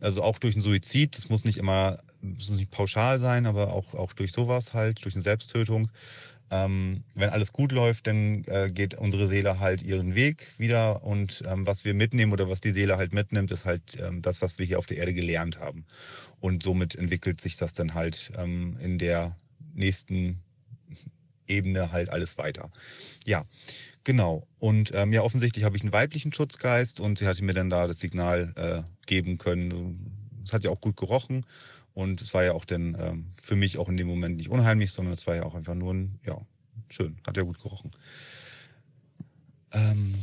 [0.00, 3.72] also auch durch einen Suizid, das muss nicht immer, das muss nicht pauschal sein, aber
[3.72, 5.90] auch, auch durch sowas halt, durch eine Selbsttötung.
[6.50, 11.42] Ähm, wenn alles gut läuft, dann äh, geht unsere Seele halt ihren Weg wieder und
[11.46, 14.58] ähm, was wir mitnehmen oder was die Seele halt mitnimmt, ist halt ähm, das, was
[14.58, 15.86] wir hier auf der Erde gelernt haben.
[16.40, 19.34] Und somit entwickelt sich das dann halt ähm, in der
[19.74, 20.42] nächsten
[21.46, 22.70] Ebene halt alles weiter.
[23.26, 23.44] Ja,
[24.04, 24.46] genau.
[24.58, 27.86] Und ähm, ja, offensichtlich habe ich einen weiblichen Schutzgeist und sie hatte mir dann da
[27.86, 30.42] das Signal äh, geben können.
[30.44, 31.46] Es hat ja auch gut gerochen
[31.94, 34.92] und es war ja auch dann ähm, für mich auch in dem Moment nicht unheimlich,
[34.92, 36.40] sondern es war ja auch einfach nur ein, ja,
[36.88, 37.92] schön, hat ja gut gerochen.
[39.72, 40.14] Ähm,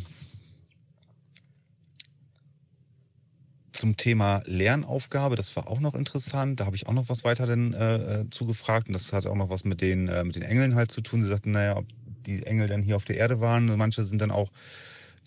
[3.80, 6.60] zum Thema Lernaufgabe, das war auch noch interessant.
[6.60, 8.88] Da habe ich auch noch was weiter denn, äh, äh, zugefragt.
[8.88, 11.22] Und das hat auch noch was mit den, äh, mit den Engeln halt zu tun.
[11.22, 11.86] Sie sagten, naja, ob
[12.26, 13.78] die Engel dann hier auf der Erde waren.
[13.78, 14.52] Manche sind dann auch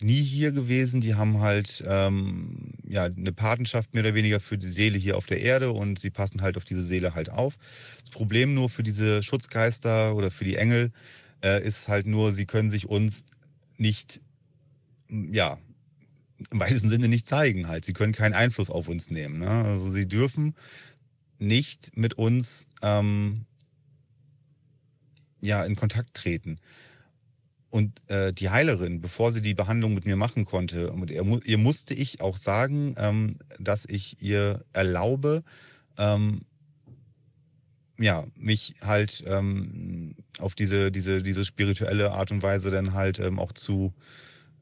[0.01, 1.01] nie hier gewesen.
[1.01, 5.25] Die haben halt ähm, ja, eine Patenschaft mehr oder weniger für die Seele hier auf
[5.25, 7.57] der Erde und sie passen halt auf diese Seele halt auf.
[8.01, 10.91] Das Problem nur für diese Schutzgeister oder für die Engel
[11.43, 13.25] äh, ist halt nur, sie können sich uns
[13.77, 14.21] nicht
[15.09, 15.57] ja,
[16.51, 17.85] im weitesten Sinne nicht zeigen halt.
[17.85, 19.39] Sie können keinen Einfluss auf uns nehmen.
[19.39, 19.49] Ne?
[19.49, 20.55] Also sie dürfen
[21.39, 23.45] nicht mit uns ähm,
[25.41, 26.59] ja in Kontakt treten.
[27.69, 31.95] Und äh, die Heilerin, bevor sie die Behandlung mit mir machen konnte, ihr, ihr musste
[31.95, 35.43] ich auch sagen, ähm, dass ich ihr erlaube,
[35.97, 36.41] ähm,
[37.97, 43.39] ja, mich halt ähm, auf diese, diese, diese spirituelle Art und Weise dann halt ähm,
[43.39, 43.93] auch zu,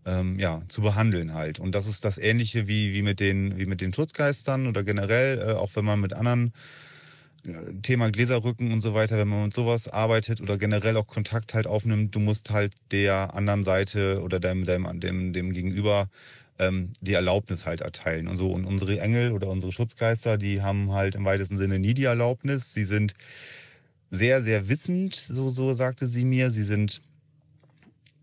[0.05, 1.59] ähm, ja, zu behandeln halt.
[1.59, 5.39] Und das ist das Ähnliche wie, wie, mit, den, wie mit den Schutzgeistern oder generell,
[5.39, 6.53] äh, auch wenn man mit anderen
[7.81, 11.65] Thema Gläserrücken und so weiter, wenn man mit sowas arbeitet oder generell auch Kontakt halt
[11.65, 16.07] aufnimmt, du musst halt der anderen Seite oder dem, dem, dem, dem Gegenüber
[16.59, 18.27] ähm, die Erlaubnis halt erteilen.
[18.27, 21.95] Und so, und unsere Engel oder unsere Schutzgeister, die haben halt im weitesten Sinne nie
[21.95, 22.73] die Erlaubnis.
[22.73, 23.15] Sie sind
[24.11, 26.51] sehr, sehr wissend, so, so sagte sie mir.
[26.51, 27.01] Sie sind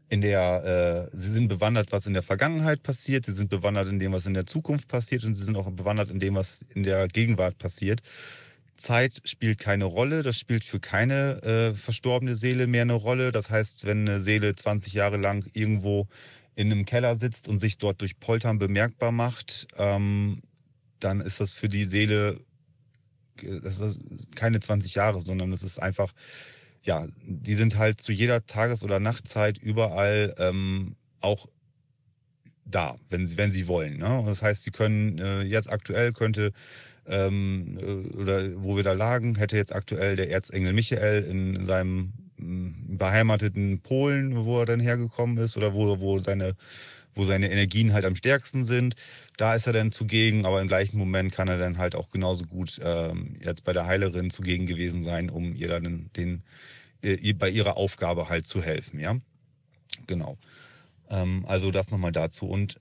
[0.08, 3.98] in der, äh, sie sind bewandert, was in der Vergangenheit passiert, sie sind bewandert in
[3.98, 6.82] dem, was in der Zukunft passiert und sie sind auch bewandert in dem, was in
[6.82, 8.00] der Gegenwart passiert.
[8.78, 10.22] Zeit spielt keine Rolle.
[10.22, 13.32] Das spielt für keine äh, verstorbene Seele mehr eine Rolle.
[13.32, 16.06] Das heißt, wenn eine Seele 20 Jahre lang irgendwo
[16.54, 20.42] in einem Keller sitzt und sich dort durch Poltern bemerkbar macht, ähm,
[21.00, 22.40] dann ist das für die Seele
[23.42, 23.60] äh,
[24.34, 26.12] keine 20 Jahre, sondern es ist einfach,
[26.88, 31.46] ja, die sind halt zu jeder Tages- oder Nachtzeit überall ähm, auch
[32.64, 33.98] da, wenn sie, wenn sie wollen.
[33.98, 34.24] Ne?
[34.24, 36.52] Das heißt, sie können äh, jetzt aktuell könnte
[37.06, 42.14] ähm, äh, oder wo wir da lagen, hätte jetzt aktuell der Erzengel Michael in seinem
[42.38, 46.54] mm, beheimateten Polen, wo er dann hergekommen ist, oder wo, wo seine
[47.18, 48.94] wo seine Energien halt am stärksten sind.
[49.36, 52.44] Da ist er dann zugegen, aber im gleichen Moment kann er dann halt auch genauso
[52.44, 56.42] gut ähm, jetzt bei der Heilerin zugegen gewesen sein, um ihr dann den,
[57.02, 59.16] äh, bei ihrer Aufgabe halt zu helfen, ja.
[60.06, 60.38] Genau.
[61.10, 62.46] Ähm, also das nochmal dazu.
[62.46, 62.80] Und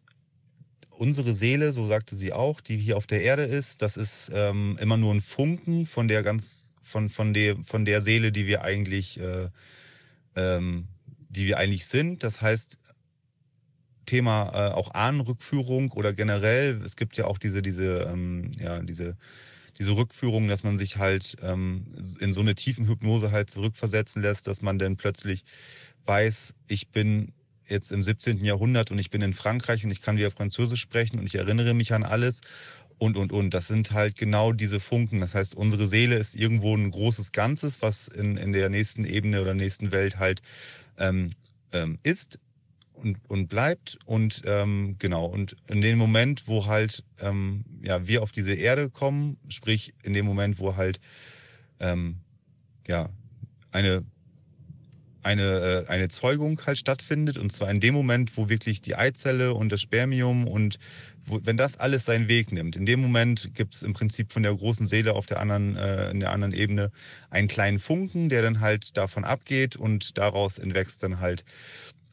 [0.89, 4.77] unsere Seele, so sagte sie auch, die hier auf der Erde ist, das ist ähm,
[4.80, 8.63] immer nur ein Funken von der ganz, von, von der, von der Seele, die wir
[8.63, 9.49] eigentlich, äh,
[10.36, 10.88] ähm,
[11.30, 12.23] die wir eigentlich sind.
[12.23, 12.77] Das heißt,
[14.06, 19.17] Thema äh, auch Ahnenrückführung oder generell, es gibt ja auch diese, diese, ähm, ja, diese,
[19.79, 21.85] diese Rückführung, dass man sich halt ähm,
[22.19, 25.43] in so eine tiefen Hypnose halt zurückversetzen lässt, dass man dann plötzlich
[26.05, 27.33] weiß, ich bin
[27.67, 28.43] jetzt im 17.
[28.43, 31.73] Jahrhundert und ich bin in Frankreich und ich kann wieder Französisch sprechen und ich erinnere
[31.73, 32.41] mich an alles
[32.97, 33.53] und, und, und.
[33.53, 35.19] Das sind halt genau diese Funken.
[35.19, 39.41] Das heißt, unsere Seele ist irgendwo ein großes Ganzes, was in, in der nächsten Ebene
[39.41, 40.41] oder nächsten Welt halt
[40.97, 41.31] ähm,
[41.71, 42.39] ähm, ist
[42.97, 43.97] und, und bleibt.
[44.05, 48.89] Und ähm, genau, und in dem Moment, wo halt ähm, ja, wir auf diese Erde
[48.89, 50.99] kommen, sprich in dem Moment, wo halt
[51.79, 52.17] ähm,
[52.88, 53.10] ja,
[53.71, 54.03] eine
[55.27, 57.38] eine, äh, eine Zeugung halt stattfindet.
[57.38, 60.79] Und zwar in dem Moment, wo wirklich die Eizelle und das Spermium und
[61.25, 64.43] wo, wenn das alles seinen Weg nimmt, in dem Moment gibt es im Prinzip von
[64.43, 66.91] der großen Seele auf der anderen, äh, in der anderen Ebene
[67.29, 71.43] einen kleinen Funken, der dann halt davon abgeht und daraus entwächst dann halt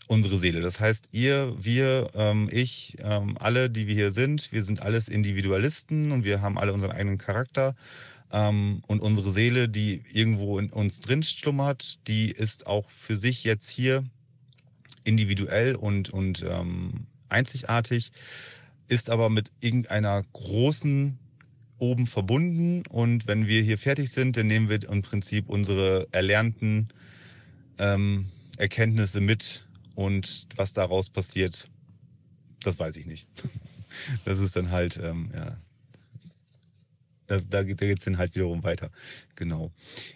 [0.07, 0.61] unsere Seele.
[0.61, 5.09] Das heißt, ihr, wir, ähm, ich, ähm, alle, die wir hier sind, wir sind alles
[5.09, 7.75] Individualisten und wir haben alle unseren eigenen Charakter.
[8.33, 13.45] Ähm, und unsere Seele, die irgendwo in uns drin schlummert, die ist auch für sich
[13.45, 14.05] jetzt hier
[15.05, 18.13] individuell und, und ähm, einzigartig,
[18.89, 21.19] ist aber mit irgendeiner großen
[21.79, 22.83] oben verbunden.
[22.89, 26.89] Und wenn wir hier fertig sind, dann nehmen wir im Prinzip unsere erlernten
[27.79, 29.64] ähm, Erkenntnisse mit.
[29.95, 31.69] Und was daraus passiert,
[32.63, 33.27] das weiß ich nicht.
[34.25, 35.57] Das ist dann halt, ähm, ja,
[37.27, 38.91] da, da, geht es dann halt wiederum weiter.
[39.37, 39.71] Genau.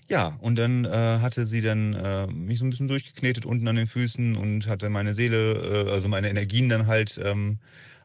[0.08, 0.88] Ja, und dann äh,
[1.20, 4.90] hatte sie dann äh, mich so ein bisschen durchgeknetet unten an den Füßen und hatte
[4.90, 7.58] meine Seele, äh, also meine Energien dann halt ähm,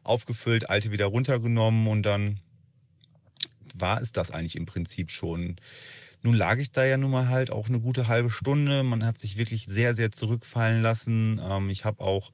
[0.04, 2.40] aufgefüllt, alte wieder runtergenommen und dann
[3.74, 5.56] war es das eigentlich im Prinzip schon.
[6.24, 8.82] Nun lag ich da ja nun mal halt auch eine gute halbe Stunde.
[8.82, 11.38] Man hat sich wirklich sehr, sehr zurückfallen lassen.
[11.44, 12.32] Ähm, ich habe auch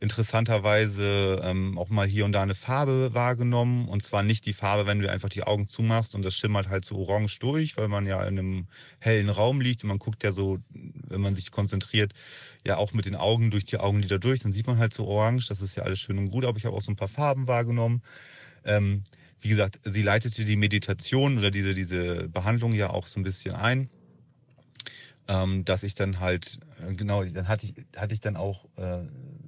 [0.00, 3.86] interessanterweise ähm, auch mal hier und da eine Farbe wahrgenommen.
[3.86, 6.84] Und zwar nicht die Farbe, wenn du einfach die Augen zumachst und das schimmert halt
[6.84, 8.66] so orange durch, weil man ja in einem
[8.98, 12.14] hellen Raum liegt und man guckt ja so, wenn man sich konzentriert,
[12.66, 15.46] ja auch mit den Augen durch die Augenlider durch, dann sieht man halt so orange.
[15.46, 17.46] Das ist ja alles schön und gut, aber ich habe auch so ein paar Farben
[17.46, 18.02] wahrgenommen.
[18.64, 19.04] Ähm,
[19.40, 23.54] wie gesagt, sie leitete die Meditation oder diese, diese Behandlung ja auch so ein bisschen
[23.54, 23.88] ein.
[25.28, 28.98] Ähm, dass ich dann halt, äh, genau, dann hatte ich, hatte ich dann auch äh,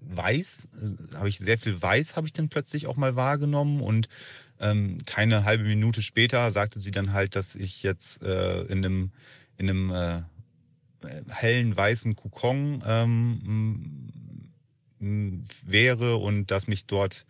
[0.01, 4.09] Weiß, äh, habe ich sehr viel Weiß, habe ich dann plötzlich auch mal wahrgenommen und
[4.61, 9.11] ähm, keine halbe Minute später sagte sie dann halt, dass ich jetzt äh, in einem,
[9.57, 10.23] in einem äh,
[11.29, 14.13] hellen weißen Kokon ähm,
[15.65, 17.27] wäre und dass mich dort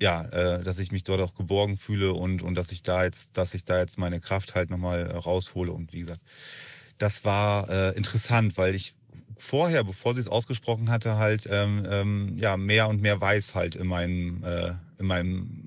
[0.00, 3.36] ja, äh, dass ich mich dort auch geborgen fühle und, und dass ich da jetzt,
[3.36, 5.72] dass ich da jetzt meine Kraft halt nochmal äh, raushole.
[5.72, 6.20] Und wie gesagt,
[6.98, 8.94] das war äh, interessant, weil ich
[9.36, 13.76] vorher, bevor sie es ausgesprochen hatte, halt ähm, ähm, ja mehr und mehr weiß halt
[13.76, 15.64] in meinem, äh, in meinem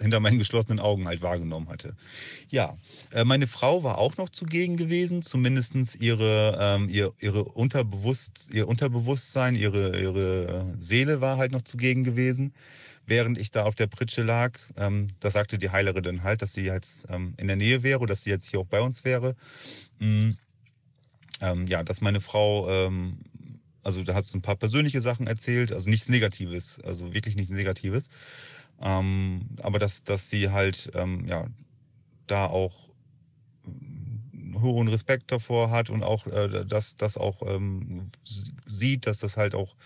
[0.00, 1.96] hinter meinen geschlossenen Augen halt wahrgenommen hatte.
[2.48, 2.76] Ja,
[3.10, 8.68] äh, meine Frau war auch noch zugegen gewesen, zumindestens ihre, ähm, ihr, ihre Unterbewusst, ihr
[8.68, 12.52] Unterbewusstsein, ihre, ihre Seele war halt noch zugegen gewesen
[13.08, 14.58] während ich da auf der Pritsche lag.
[14.76, 18.06] Ähm, da sagte die Heilerin dann halt, dass sie jetzt ähm, in der Nähe wäre,
[18.06, 19.34] dass sie jetzt hier auch bei uns wäre.
[19.98, 20.36] Mhm.
[21.40, 23.18] Ähm, ja, dass meine Frau, ähm,
[23.82, 27.52] also da hat sie ein paar persönliche Sachen erzählt, also nichts Negatives, also wirklich nichts
[27.52, 28.08] Negatives.
[28.80, 31.46] Ähm, aber dass, dass sie halt, ähm, ja,
[32.26, 32.88] da auch
[34.60, 37.42] hohen Respekt davor hat und auch, äh, dass das auch
[38.66, 39.76] sieht, dass das halt auch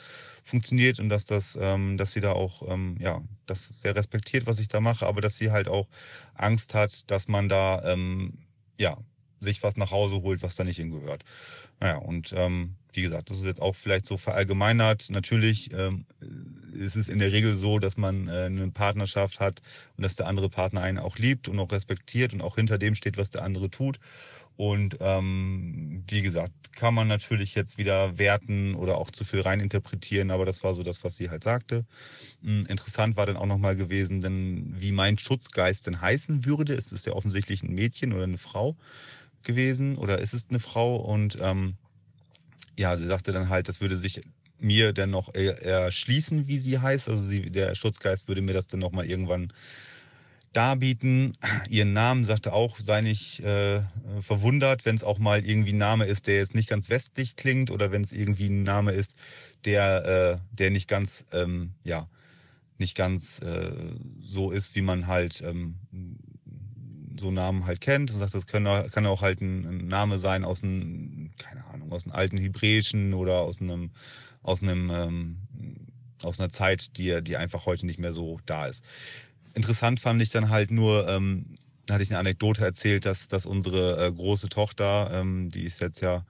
[0.45, 4.59] funktioniert und dass das, ähm, dass sie da auch, ähm, ja, das sehr respektiert, was
[4.59, 5.89] ich da mache, aber dass sie halt auch
[6.35, 8.39] Angst hat, dass man da, ähm,
[8.79, 8.99] ja,
[9.41, 11.25] sich was nach Hause holt, was da nicht hingehört.
[11.81, 15.09] Naja, und ähm, wie gesagt, das ist jetzt auch vielleicht so verallgemeinert.
[15.11, 16.07] Natürlich ähm,
[16.73, 19.61] ist es in der Regel so, dass man äh, eine Partnerschaft hat
[19.97, 22.95] und dass der andere Partner einen auch liebt und auch respektiert und auch hinter dem
[22.95, 23.99] steht, was der andere tut.
[24.57, 30.31] Und ähm, wie gesagt, kann man natürlich jetzt wieder werten oder auch zu viel reininterpretieren,
[30.31, 31.85] aber das war so das, was sie halt sagte.
[32.43, 36.75] Hm, interessant war dann auch nochmal gewesen, denn wie mein Schutzgeist denn heißen würde.
[36.75, 38.77] Es ist ja offensichtlich ein Mädchen oder eine Frau
[39.43, 40.97] gewesen oder ist es eine Frau?
[40.97, 41.75] Und ähm,
[42.77, 44.23] ja, sie sagte dann halt, das würde sich
[44.59, 47.09] mir dann noch erschließen, wie sie heißt.
[47.09, 49.53] Also sie, der Schutzgeist würde mir das dann nochmal irgendwann
[50.53, 51.37] darbieten.
[51.69, 53.83] Ihren Namen sagte auch, sei nicht äh,
[54.21, 57.71] verwundert, wenn es auch mal irgendwie ein Name ist, der jetzt nicht ganz westlich klingt
[57.71, 59.15] oder wenn es irgendwie ein Name ist,
[59.65, 62.09] der, äh, der nicht ganz, ähm, ja,
[62.79, 63.73] nicht ganz äh,
[64.21, 65.77] so ist, wie man halt ähm,
[67.19, 68.11] so Namen halt kennt.
[68.11, 71.93] Und sagt, das kann, kann auch halt ein, ein Name sein aus einem, keine Ahnung,
[71.93, 73.91] aus einem alten Hebräischen oder aus einem,
[74.43, 75.37] aus einem, ähm,
[76.23, 78.85] aus einer Zeit, die, die einfach heute nicht mehr so da ist.
[79.55, 83.47] Interessant fand ich dann halt nur, ähm, da hatte ich eine Anekdote erzählt, dass, dass
[83.47, 86.25] unsere äh, große Tochter, ähm, die ist jetzt ja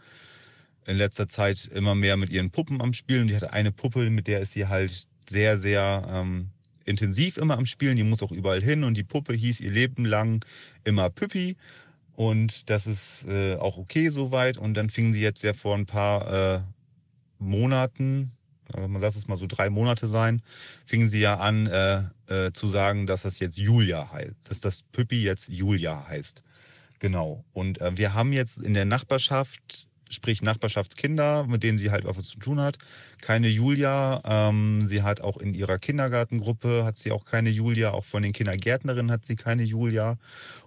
[0.87, 3.29] in letzter Zeit immer mehr mit ihren Puppen am Spielen.
[3.29, 6.49] Die hatte eine Puppe, mit der ist sie halt sehr, sehr ähm,
[6.85, 7.97] intensiv immer am Spielen.
[7.97, 10.45] Die muss auch überall hin und die Puppe hieß ihr Leben lang
[10.85, 11.57] immer Püppi.
[12.15, 14.59] Und das ist äh, auch okay soweit.
[14.59, 16.61] Und dann fing sie jetzt ja vor ein paar äh,
[17.39, 18.33] Monaten,
[18.75, 20.43] also lass es mal so drei Monate sein,
[20.87, 24.83] fingen sie ja an äh, äh, zu sagen, dass das jetzt Julia heißt, dass das
[24.83, 26.43] Püppi jetzt Julia heißt.
[26.99, 27.45] Genau.
[27.53, 32.27] Und äh, wir haben jetzt in der Nachbarschaft, sprich Nachbarschaftskinder, mit denen sie halt was
[32.27, 32.79] zu tun hat,
[33.21, 34.21] keine Julia.
[34.25, 38.33] Ähm, sie hat auch in ihrer Kindergartengruppe hat sie auch keine Julia, auch von den
[38.33, 40.19] Kindergärtnerinnen hat sie keine Julia.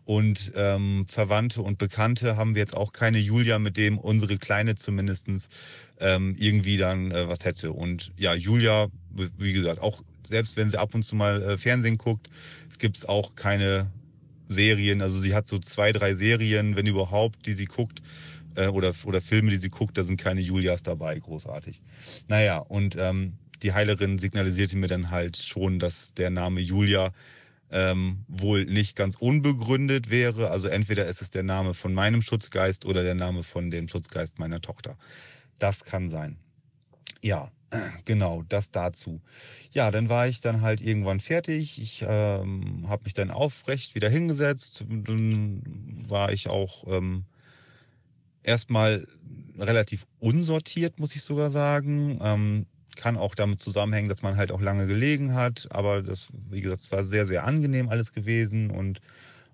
[0.06, 4.76] Und ähm, Verwandte und Bekannte haben wir jetzt auch keine Julia, mit dem unsere Kleine
[4.76, 5.50] zumindestens
[6.00, 7.72] ähm, irgendwie dann äh, was hätte.
[7.72, 8.88] Und ja, Julia,
[9.38, 12.30] wie gesagt, auch selbst wenn sie ab und zu mal äh, Fernsehen guckt,
[12.78, 13.88] gibt's auch keine
[14.48, 15.02] Serien.
[15.02, 18.02] Also sie hat so zwei, drei Serien, wenn überhaupt, die sie guckt.
[18.56, 21.82] Äh, oder, oder Filme, die sie guckt, da sind keine Julias dabei, großartig.
[22.28, 27.14] Naja, und ähm, die Heilerin signalisierte mir dann halt schon, dass der Name Julia
[27.72, 30.52] ähm, wohl nicht ganz unbegründet wäre.
[30.52, 34.40] Also entweder ist es der Name von meinem Schutzgeist oder der Name von dem Schutzgeist
[34.40, 34.98] meiner Tochter.
[35.60, 36.38] Das kann sein.
[37.22, 37.52] Ja,
[38.06, 39.22] genau, das dazu.
[39.72, 41.82] Ja, dann war ich dann halt irgendwann fertig.
[41.82, 44.86] Ich ähm, habe mich dann aufrecht wieder hingesetzt.
[44.88, 47.26] Dann war ich auch ähm,
[48.46, 49.08] erstmal
[49.58, 52.20] relativ unsortiert, muss ich sogar sagen.
[52.22, 52.66] Ähm,
[52.96, 55.68] kann auch damit zusammenhängen, dass man halt auch lange gelegen hat.
[55.72, 59.02] Aber das, wie gesagt, es war sehr, sehr angenehm alles gewesen und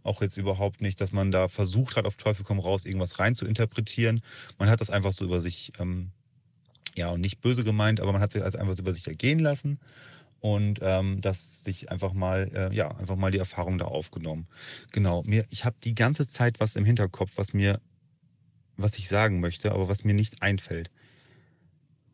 [0.04, 3.36] auch jetzt überhaupt nicht, dass man da versucht hat, auf Teufel komm raus, irgendwas rein
[3.36, 4.22] zu interpretieren.
[4.58, 6.10] Man hat das einfach so über sich, ähm,
[6.96, 9.39] ja, und nicht böse gemeint, aber man hat sich also einfach so über sich ergehen
[9.39, 9.80] lassen
[10.39, 14.48] und ähm, dass sich einfach mal, äh, ja, einfach mal die Erfahrung da aufgenommen.
[14.92, 17.80] Genau, mir, ich habe die ganze Zeit was im Hinterkopf, was mir,
[18.78, 20.92] was ich sagen möchte, aber was mir nicht einfällt.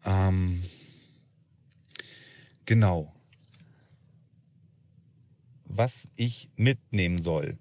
[0.05, 0.63] Ähm,
[2.67, 3.13] Genau.
[5.63, 7.57] Was ich mitnehmen soll,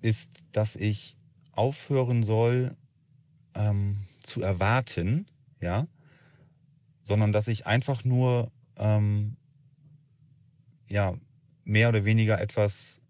[0.00, 1.16] ist, dass ich
[1.52, 2.76] aufhören soll
[3.54, 5.26] ähm, zu erwarten,
[5.60, 5.86] ja,
[7.04, 9.36] sondern dass ich einfach nur ähm,
[10.88, 11.14] ja
[11.64, 13.00] mehr oder weniger etwas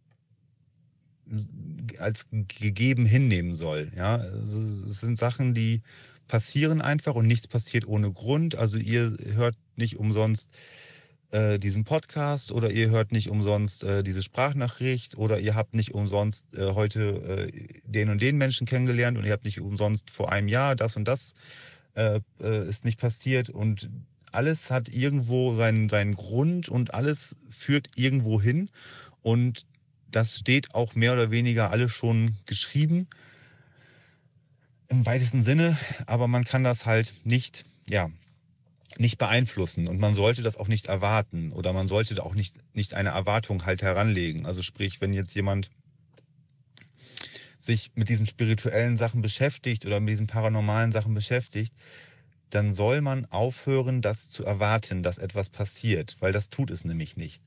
[1.99, 3.91] als gegeben hinnehmen soll.
[3.97, 5.83] Ja, also, es sind Sachen, die
[6.28, 8.55] passieren einfach und nichts passiert ohne Grund.
[8.55, 10.49] Also ihr hört nicht umsonst
[11.30, 15.93] äh, diesen Podcast oder ihr hört nicht umsonst äh, diese Sprachnachricht oder ihr habt nicht
[15.95, 20.33] umsonst äh, heute äh, den und den Menschen kennengelernt und ihr habt nicht umsonst vor
[20.33, 21.35] einem Jahr das und das
[21.95, 23.91] äh, ist nicht passiert und
[24.30, 28.70] alles hat irgendwo seinen, seinen Grund und alles führt irgendwo hin
[29.22, 29.66] und
[30.12, 33.08] das steht auch mehr oder weniger alles schon geschrieben
[34.88, 38.10] im weitesten Sinne, aber man kann das halt nicht, ja,
[38.98, 42.92] nicht beeinflussen und man sollte das auch nicht erwarten oder man sollte auch nicht, nicht
[42.92, 44.44] eine Erwartung halt heranlegen.
[44.44, 45.70] Also sprich, wenn jetzt jemand
[47.58, 51.72] sich mit diesen spirituellen Sachen beschäftigt oder mit diesen paranormalen Sachen beschäftigt,
[52.50, 57.16] dann soll man aufhören, das zu erwarten, dass etwas passiert, weil das tut es nämlich
[57.16, 57.42] nicht.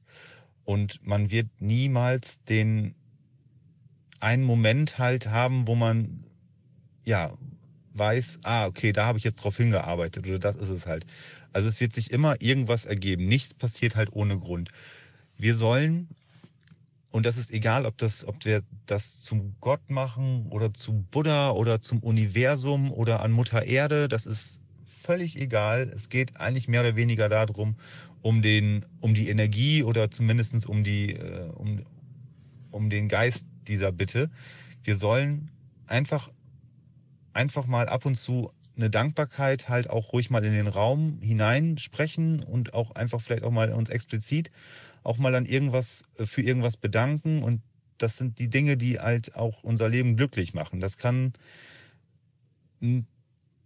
[0.66, 2.96] Und man wird niemals den
[4.20, 6.26] einen Moment halt haben, wo man
[7.06, 7.34] ja
[7.94, 11.06] weiß, ah, okay, da habe ich jetzt drauf hingearbeitet oder das ist es halt.
[11.54, 13.28] Also es wird sich immer irgendwas ergeben.
[13.28, 14.72] Nichts passiert halt ohne Grund.
[15.38, 16.10] Wir sollen,
[17.12, 21.52] und das ist egal, ob das, ob wir das zum Gott machen oder zu Buddha
[21.52, 24.60] oder zum Universum oder an Mutter Erde, das ist
[25.06, 25.92] völlig egal.
[25.96, 27.76] Es geht eigentlich mehr oder weniger darum,
[28.26, 31.86] um den, um die Energie oder zumindest um die, äh, um,
[32.72, 34.32] um den Geist dieser Bitte.
[34.84, 35.52] Wir sollen
[35.86, 36.32] einfach
[37.34, 42.42] einfach mal ab und zu eine Dankbarkeit halt auch ruhig mal in den Raum hineinsprechen
[42.42, 44.50] und auch einfach vielleicht auch mal uns explizit
[45.04, 47.62] auch mal dann irgendwas äh, für irgendwas bedanken und
[48.00, 50.80] das sind die Dinge, die halt auch unser Leben glücklich machen.
[50.80, 51.34] Das kann
[52.82, 53.06] ein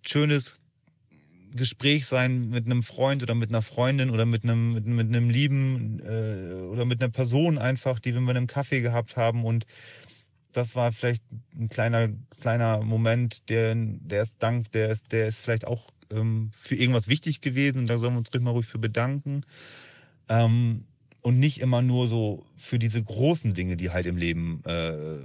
[0.06, 0.60] schönes
[1.56, 5.30] Gespräch sein mit einem Freund oder mit einer Freundin oder mit einem, mit, mit einem
[5.30, 9.66] Lieben äh, oder mit einer Person einfach, die wir mit einem Kaffee gehabt haben und
[10.54, 11.24] das war vielleicht
[11.56, 12.10] ein kleiner,
[12.42, 17.08] kleiner Moment, der, der ist dank, der ist, der ist vielleicht auch ähm, für irgendwas
[17.08, 19.44] wichtig gewesen und da sollen wir uns mal ruhig für bedanken.
[20.28, 20.86] Ähm,
[21.22, 25.18] und nicht immer nur so für diese großen Dinge, die halt im Leben, äh,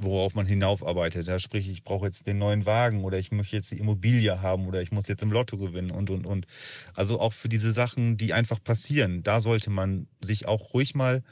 [0.00, 1.28] worauf man hinaufarbeitet.
[1.28, 4.66] Da sprich, ich brauche jetzt den neuen Wagen oder ich möchte jetzt die Immobilie haben
[4.66, 6.46] oder ich muss jetzt im Lotto gewinnen und und und.
[6.94, 11.22] Also auch für diese Sachen, die einfach passieren, da sollte man sich auch ruhig mal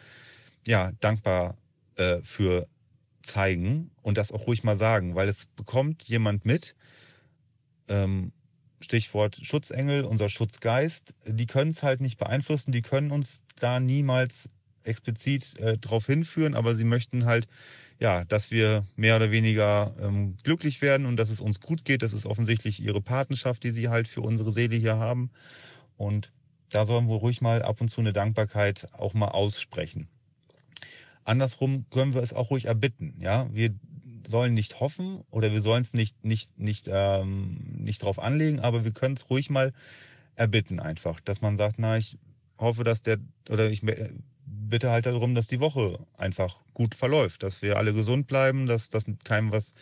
[0.66, 1.56] ja dankbar
[1.96, 2.68] äh, für
[3.22, 6.74] zeigen und das auch ruhig mal sagen, weil es bekommt jemand mit,
[7.88, 8.32] ähm,
[8.80, 14.48] Stichwort Schutzengel, unser Schutzgeist, die können es halt nicht beeinflussen, die können uns da niemals
[14.84, 17.46] explizit äh, darauf hinführen, aber sie möchten halt,
[17.98, 22.02] ja, dass wir mehr oder weniger ähm, glücklich werden und dass es uns gut geht.
[22.02, 25.30] Das ist offensichtlich ihre Patenschaft, die sie halt für unsere Seele hier haben.
[25.96, 26.32] Und
[26.70, 30.08] da sollen wir ruhig mal ab und zu eine Dankbarkeit auch mal aussprechen.
[31.24, 33.14] Andersrum können wir es auch ruhig erbitten.
[33.20, 33.74] Ja, wir
[34.26, 38.84] sollen nicht hoffen oder wir sollen es nicht nicht nicht ähm, nicht drauf anlegen, aber
[38.84, 39.72] wir können es ruhig mal
[40.34, 42.18] erbitten einfach, dass man sagt, na ich
[42.58, 43.18] hoffe, dass der
[43.50, 43.82] oder ich
[44.68, 48.88] bitte halt darum, dass die Woche einfach gut verläuft, dass wir alle gesund bleiben, dass
[48.88, 49.72] dass keinem was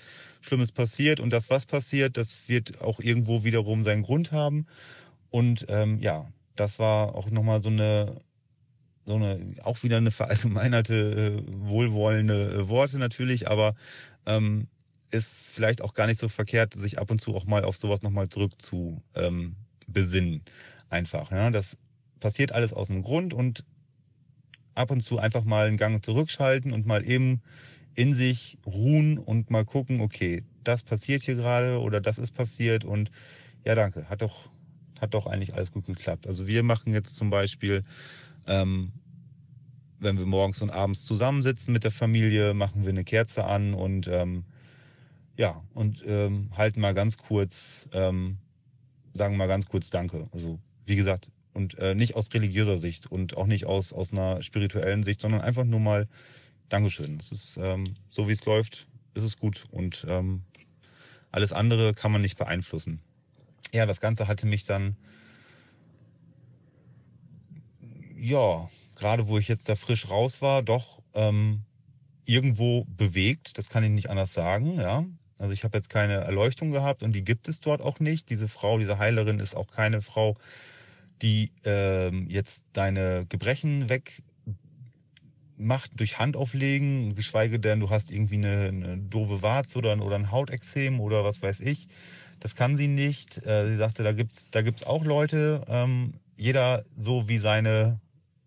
[0.41, 4.67] Schlimmes passiert und das was passiert, das wird auch irgendwo wiederum seinen Grund haben
[5.31, 8.21] und ähm, ja, das war auch nochmal so eine
[9.07, 13.75] so eine, auch wieder eine verallgemeinerte, äh, wohlwollende äh, Worte natürlich, aber
[14.27, 14.69] ähm,
[15.11, 18.03] ist vielleicht auch gar nicht so verkehrt, sich ab und zu auch mal auf sowas
[18.03, 19.57] nochmal zurück zu ähm,
[19.87, 20.43] besinnen.
[20.89, 21.31] Einfach.
[21.31, 21.51] Ja?
[21.51, 21.77] Das
[22.21, 23.65] passiert alles aus einem Grund und
[24.81, 27.43] ab und zu einfach mal einen Gang zurückschalten und mal eben
[27.95, 32.85] in sich ruhen und mal gucken, okay, das passiert hier gerade oder das ist passiert
[32.85, 33.11] und
[33.65, 34.51] ja, danke, hat doch,
[35.01, 36.27] hat doch eigentlich alles gut geklappt.
[36.27, 37.85] Also wir machen jetzt zum Beispiel
[38.47, 38.93] ähm,
[40.01, 44.09] wenn wir morgens und abends zusammensitzen mit der Familie, machen wir eine Kerze an und
[44.09, 44.45] ähm,
[45.37, 48.39] ja, und ähm, halten mal ganz kurz, ähm,
[49.15, 50.29] sagen mal ganz kurz Danke.
[50.33, 54.43] Also wie gesagt, und äh, nicht aus religiöser Sicht und auch nicht aus, aus einer
[54.43, 56.09] spirituellen Sicht, sondern einfach nur mal
[56.69, 57.19] Dankeschön.
[57.19, 59.67] Es ist ähm, so wie es läuft, ist es gut.
[59.71, 60.43] Und ähm,
[61.33, 63.01] alles andere kann man nicht beeinflussen.
[63.73, 64.97] Ja, das Ganze hatte mich dann
[68.21, 71.63] ja, gerade wo ich jetzt da frisch raus war, doch ähm,
[72.27, 73.57] irgendwo bewegt.
[73.59, 74.79] Das kann ich nicht anders sagen.
[74.79, 75.05] Ja,
[75.39, 78.29] also ich habe jetzt keine Erleuchtung gehabt und die gibt es dort auch nicht.
[78.29, 80.37] Diese Frau, diese Heilerin ist auch keine Frau,
[81.23, 84.23] die ähm, jetzt deine Gebrechen weg
[85.61, 90.31] macht durch Handauflegen, geschweige denn, du hast irgendwie eine, eine doofe Warze oder, oder ein
[90.31, 91.87] Hautexem oder was weiß ich.
[92.41, 93.45] Das kann sie nicht.
[93.47, 98.01] Äh, sie sagte, da gibt's da gibt's auch Leute, ähm, jeder so wie seine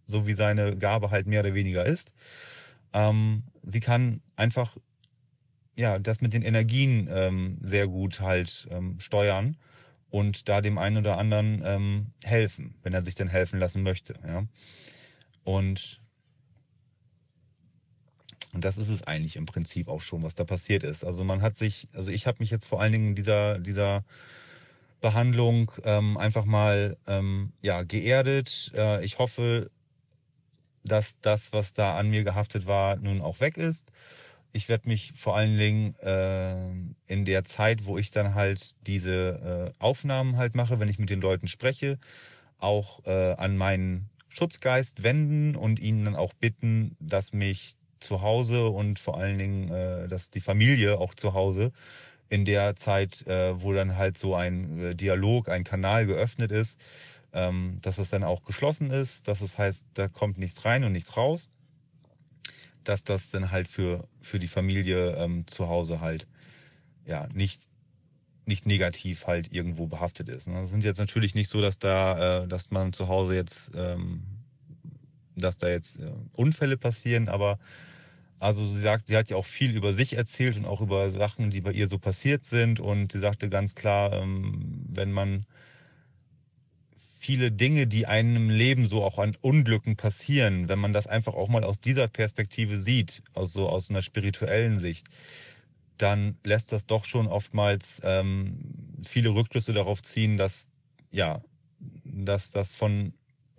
[0.05, 2.11] so wie seine Gabe halt mehr oder weniger ist.
[2.91, 4.75] Ähm, sie kann einfach
[5.75, 9.55] ja das mit den Energien ähm, sehr gut halt ähm, steuern
[10.13, 14.13] und da dem einen oder anderen ähm, helfen, wenn er sich denn helfen lassen möchte.
[14.23, 14.45] Ja?
[15.43, 15.99] Und,
[18.53, 21.03] und das ist es eigentlich im Prinzip auch schon, was da passiert ist.
[21.03, 24.03] Also man hat sich, also ich habe mich jetzt vor allen Dingen dieser, dieser
[25.01, 28.71] Behandlung ähm, einfach mal ähm, ja, geerdet.
[28.75, 29.71] Äh, ich hoffe,
[30.83, 33.91] dass das, was da an mir gehaftet war, nun auch weg ist.
[34.55, 39.73] Ich werde mich vor allen Dingen äh, in der Zeit, wo ich dann halt diese
[39.75, 41.97] äh, Aufnahmen halt mache, wenn ich mit den Leuten spreche,
[42.59, 48.67] auch äh, an meinen Schutzgeist wenden und ihnen dann auch bitten, dass mich zu Hause
[48.67, 51.71] und vor allen Dingen, äh, dass die Familie auch zu Hause
[52.29, 56.79] in der Zeit, äh, wo dann halt so ein äh, Dialog, ein Kanal geöffnet ist,
[57.33, 60.91] ähm, dass es dann auch geschlossen ist, dass es heißt, da kommt nichts rein und
[60.91, 61.49] nichts raus,
[62.83, 66.27] dass das dann halt für, für die Familie ähm, zu Hause halt
[67.05, 67.67] ja nicht
[68.45, 70.47] nicht negativ halt irgendwo behaftet ist.
[70.47, 70.61] Ne?
[70.61, 74.23] Das sind jetzt natürlich nicht so, dass da, äh, dass man zu Hause jetzt, ähm,
[75.35, 77.57] dass da jetzt äh, Unfälle passieren, aber
[78.43, 81.49] also sie sagt, sie hat ja auch viel über sich erzählt und auch über Sachen,
[81.49, 82.81] die bei ihr so passiert sind.
[82.81, 85.45] Und sie sagte ganz klar, ähm, wenn man
[87.23, 91.33] viele Dinge, die einem im Leben so auch an Unglücken passieren, wenn man das einfach
[91.35, 95.07] auch mal aus dieser Perspektive sieht, aus so aus einer spirituellen Sicht,
[95.97, 98.59] dann lässt das doch schon oftmals ähm,
[99.05, 100.67] viele Rückschlüsse darauf ziehen, dass
[101.11, 101.41] ja,
[102.03, 103.13] dass das von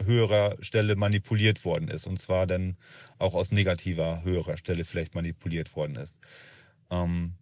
[0.04, 2.06] höherer Stelle manipuliert worden ist.
[2.06, 2.76] Und zwar dann
[3.18, 6.18] auch aus negativer höherer Stelle vielleicht manipuliert worden ist.
[6.90, 7.32] Ähm,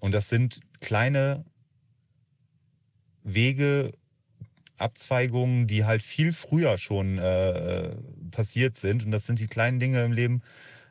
[0.00, 1.46] und das sind kleine
[3.24, 3.92] Wege,
[4.82, 7.94] Abzweigungen, die halt viel früher schon äh,
[8.30, 9.04] passiert sind.
[9.04, 10.42] Und das sind die kleinen Dinge im Leben,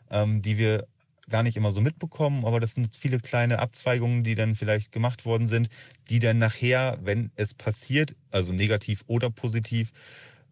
[0.10, 0.88] ähm, die wir
[1.30, 5.26] gar nicht immer so mitbekommen, aber das sind viele kleine Abzweigungen, die dann vielleicht gemacht
[5.26, 5.70] worden sind,
[6.10, 9.92] die dann nachher, wenn es passiert, also negativ oder positiv,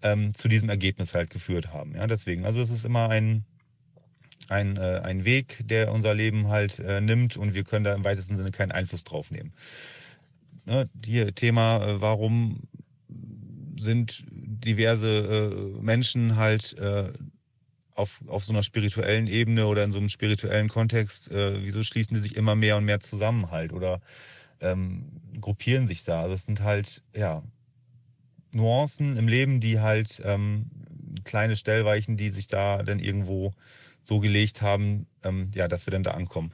[0.02, 1.96] ähm, zu diesem Ergebnis halt geführt haben.
[1.96, 3.44] Ja, deswegen, also es ist immer ein,
[4.48, 8.04] ein, äh, ein Weg, der unser Leben halt äh, nimmt und wir können da im
[8.04, 9.54] weitesten Sinne keinen Einfluss drauf nehmen.
[10.66, 12.62] Ne, hier Thema, äh, warum
[13.80, 17.12] sind diverse äh, Menschen halt äh,
[17.96, 22.14] auf, auf so einer spirituellen Ebene oder in so einem spirituellen Kontext, äh, wieso schließen
[22.14, 24.02] die sich immer mehr und mehr zusammen halt oder
[24.62, 25.06] ähm,
[25.40, 26.22] gruppieren sich da?
[26.22, 27.44] Also es sind halt, ja,
[28.52, 30.66] Nuancen im Leben, die halt ähm,
[31.24, 33.54] kleine Stellweichen, die sich da dann irgendwo
[34.02, 36.52] so gelegt haben, ähm, ja, dass wir dann da ankommen.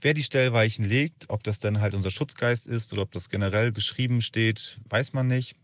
[0.00, 3.72] Wer die Stellweichen legt, ob das dann halt unser Schutzgeist ist oder ob das generell
[3.72, 5.56] geschrieben steht, weiß man nicht.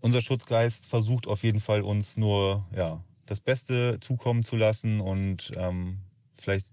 [0.00, 5.52] Unser Schutzgeist versucht auf jeden Fall uns nur ja, das Beste zukommen zu lassen und
[5.56, 5.98] ähm,
[6.40, 6.66] vielleicht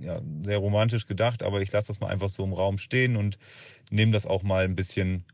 [0.00, 3.38] ja, sehr romantisch gedacht, aber ich lasse das mal einfach so im Raum stehen und
[3.90, 5.24] nehme das auch mal ein bisschen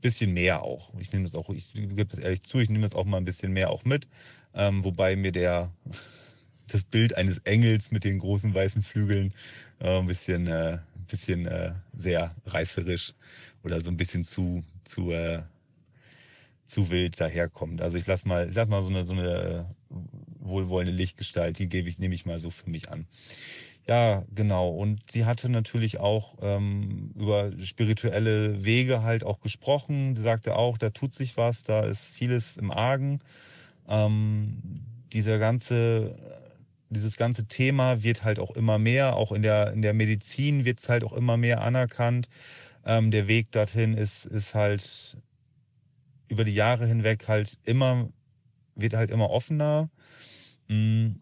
[0.00, 0.92] bisschen mehr auch.
[1.00, 3.24] Ich nehme das auch, ich gebe es ehrlich zu, ich nehme das auch mal ein
[3.24, 4.06] bisschen mehr auch mit.
[4.54, 5.72] Ähm, wobei mir der
[6.68, 9.34] das Bild eines Engels mit den großen weißen Flügeln
[9.80, 13.14] äh, ein bisschen, äh, bisschen äh, sehr reißerisch
[13.64, 15.42] oder so ein bisschen zu, zu, äh,
[16.68, 17.80] zu wild daherkommt.
[17.80, 19.94] Also ich lass mal, ich lass mal so eine, so eine äh,
[20.40, 23.06] wohlwollende Lichtgestalt, die gebe ich, nehme ich mal so für mich an.
[23.86, 24.68] Ja, genau.
[24.68, 30.14] Und sie hatte natürlich auch ähm, über spirituelle Wege halt auch gesprochen.
[30.14, 33.20] Sie sagte auch, da tut sich was, da ist vieles im Argen.
[33.88, 34.82] Ähm,
[35.14, 36.16] dieser ganze,
[36.90, 40.80] dieses ganze Thema wird halt auch immer mehr, auch in der, in der Medizin wird
[40.80, 42.28] es halt auch immer mehr anerkannt.
[42.84, 45.16] Ähm, der Weg dorthin ist, ist halt
[46.28, 48.08] über die Jahre hinweg halt immer,
[48.74, 49.88] wird halt immer offener.
[50.68, 51.20] Mhm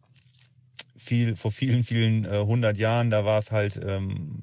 [1.07, 4.39] viel, vor vielen, vielen äh, hundert Jahren, da war es halt, ähm,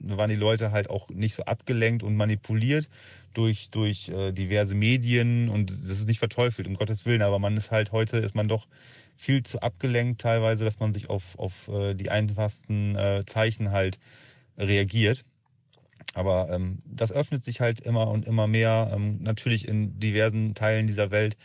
[0.00, 2.88] waren die Leute halt auch nicht so abgelenkt und manipuliert
[3.34, 7.56] durch, durch äh, diverse Medien und das ist nicht verteufelt, um Gottes Willen, aber man
[7.56, 8.66] ist halt heute, ist man doch
[9.16, 13.98] viel zu abgelenkt teilweise, dass man sich auf, auf äh, die einfachsten äh, Zeichen halt
[14.56, 15.24] reagiert.
[16.14, 18.90] Aber ähm, das öffnet sich halt immer und immer mehr.
[18.94, 21.36] Ähm, natürlich in diversen Teilen dieser Welt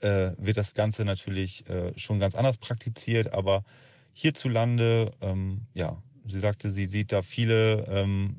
[0.00, 3.64] äh, wird das Ganze natürlich äh, schon ganz anders praktiziert, aber
[4.12, 8.36] hierzulande, ähm, ja, sie sagte, sie sieht da viele ähm,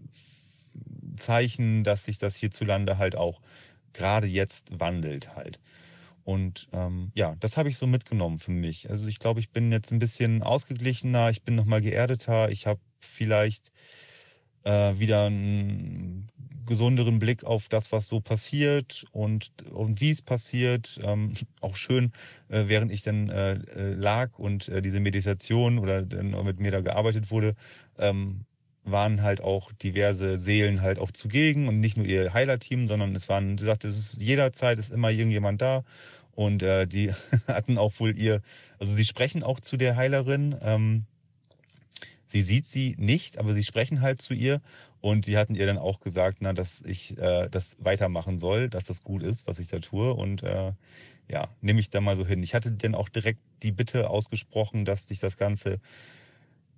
[1.18, 3.42] Zeichen, dass sich das hierzulande halt auch
[3.94, 5.60] gerade jetzt wandelt halt.
[6.24, 8.90] Und ähm, ja, das habe ich so mitgenommen für mich.
[8.90, 12.80] Also ich glaube, ich bin jetzt ein bisschen ausgeglichener, ich bin nochmal geerdeter, ich habe
[13.00, 13.72] vielleicht
[14.64, 16.30] äh, wieder einen
[16.66, 21.00] gesunderen Blick auf das, was so passiert und, und wie es passiert.
[21.04, 22.12] Ähm, auch schön,
[22.50, 26.72] äh, während ich dann äh, äh, lag und äh, diese Meditation oder dann mit mir
[26.72, 27.56] da gearbeitet wurde,
[27.98, 28.46] ähm,
[28.86, 33.30] waren halt auch diverse Seelen halt auch zugegen und nicht nur ihr Heiler-Team, sondern es
[33.30, 35.84] waren, sie sagte, es ist jederzeit ist immer irgendjemand da
[36.32, 37.14] und äh, die
[37.48, 38.42] hatten auch wohl ihr,
[38.80, 40.56] also sie sprechen auch zu der Heilerin.
[40.62, 41.06] Ähm,
[42.34, 44.62] sie sieht sie nicht, aber sie sprechen halt zu ihr
[45.02, 48.86] und sie hatten ihr dann auch gesagt, na, dass ich äh, das weitermachen soll, dass
[48.86, 50.74] das gut ist, was ich da tue und äh,
[51.30, 52.44] ja, nehme ich da mal so hin.
[52.44, 55.80] Ich hatte dann auch direkt die Bitte ausgesprochen, dass sich das Ganze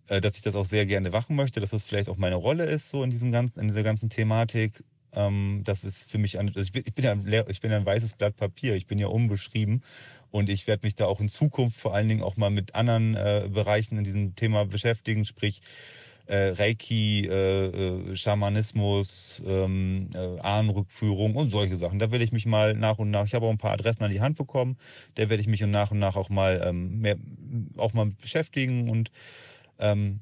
[0.08, 2.66] äh, dass ich das auch sehr gerne machen möchte, dass das vielleicht auch meine Rolle
[2.66, 4.84] ist, so in diesem ganzen, in dieser ganzen Thematik.
[5.14, 7.78] Ähm, das ist für mich, ein, also ich, bin, ich, bin ja, ich bin ja
[7.78, 9.82] ein weißes Blatt Papier, ich bin ja unbeschrieben
[10.36, 13.16] und ich werde mich da auch in Zukunft vor allen Dingen auch mal mit anderen
[13.16, 15.62] äh, Bereichen in diesem Thema beschäftigen, sprich
[16.26, 22.00] äh, Reiki, äh, äh, Schamanismus, ähm, äh, Ahnenrückführung und solche Sachen.
[22.00, 24.12] Da werde ich mich mal nach und nach, ich habe auch ein paar Adressen an
[24.12, 24.78] die Hand bekommen,
[25.16, 27.16] da werde ich mich nach und nach auch mal ähm, mehr,
[27.78, 29.12] auch mal beschäftigen und
[29.80, 30.20] ähm,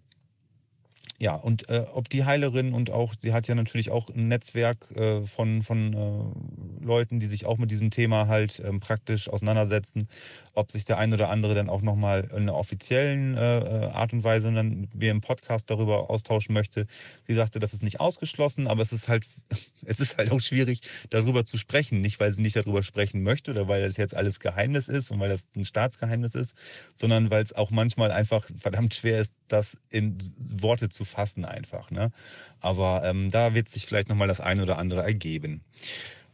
[1.24, 4.92] ja, und äh, ob die Heilerin und auch, sie hat ja natürlich auch ein Netzwerk
[4.92, 10.10] äh, von, von äh, Leuten, die sich auch mit diesem Thema halt ähm, praktisch auseinandersetzen,
[10.54, 14.12] ob sich der ein oder andere dann auch nochmal in einer offiziellen äh, äh, Art
[14.12, 16.88] und Weise dann mit mir im Podcast darüber austauschen möchte.
[17.26, 19.26] Sie sagte, das ist nicht ausgeschlossen, aber es ist halt,
[19.86, 22.02] es ist halt auch schwierig, darüber zu sprechen.
[22.02, 25.22] Nicht, weil sie nicht darüber sprechen möchte oder weil das jetzt alles Geheimnis ist und
[25.22, 26.54] weil das ein Staatsgeheimnis ist,
[26.96, 31.92] sondern weil es auch manchmal einfach verdammt schwer ist, das in Worte zu fassen einfach.
[31.92, 32.12] Ne?
[32.60, 35.64] Aber ähm, da wird sich vielleicht nochmal das eine oder andere ergeben.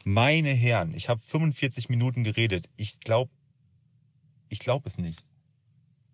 [0.03, 2.69] Meine Herren, ich habe 45 Minuten geredet.
[2.77, 3.31] Ich glaube,
[4.47, 5.23] ich glaube es nicht.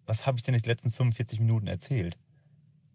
[0.06, 2.18] Was habe ich denn in den letzten 45 Minuten erzählt?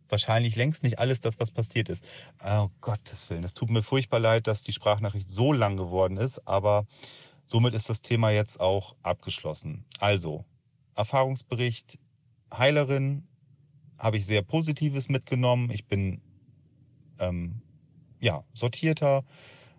[0.09, 2.05] Wahrscheinlich längst nicht alles das, was passiert ist.
[2.45, 6.47] Oh Gottes Willen, es tut mir furchtbar leid, dass die Sprachnachricht so lang geworden ist,
[6.47, 6.87] aber
[7.47, 9.85] somit ist das Thema jetzt auch abgeschlossen.
[10.01, 10.45] Also,
[10.97, 11.99] Erfahrungsbericht,
[12.53, 13.29] Heilerin,
[14.01, 15.71] habe ich sehr Positives mitgenommen.
[15.71, 16.21] Ich bin
[17.19, 17.61] ähm,
[18.21, 19.25] ja sortierter,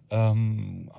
[0.10, 0.90] ähm,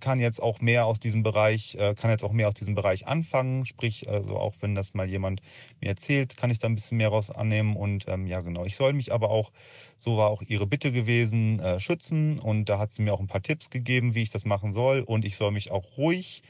[0.00, 3.06] kann jetzt auch mehr aus diesem Bereich, äh, kann jetzt auch mehr aus diesem Bereich
[3.06, 3.66] anfangen.
[3.66, 5.42] Sprich, also auch wenn das mal jemand
[5.80, 7.76] mir erzählt, kann ich da ein bisschen mehr raus annehmen.
[7.76, 8.64] Und ähm, ja, genau.
[8.64, 9.52] Ich soll mich aber auch,
[9.96, 12.38] so war auch ihre Bitte gewesen, äh, schützen.
[12.38, 15.00] Und da hat sie mir auch ein paar Tipps gegeben, wie ich das machen soll.
[15.00, 16.42] Und ich soll mich auch ruhig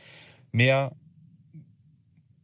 [0.53, 0.93] mehr,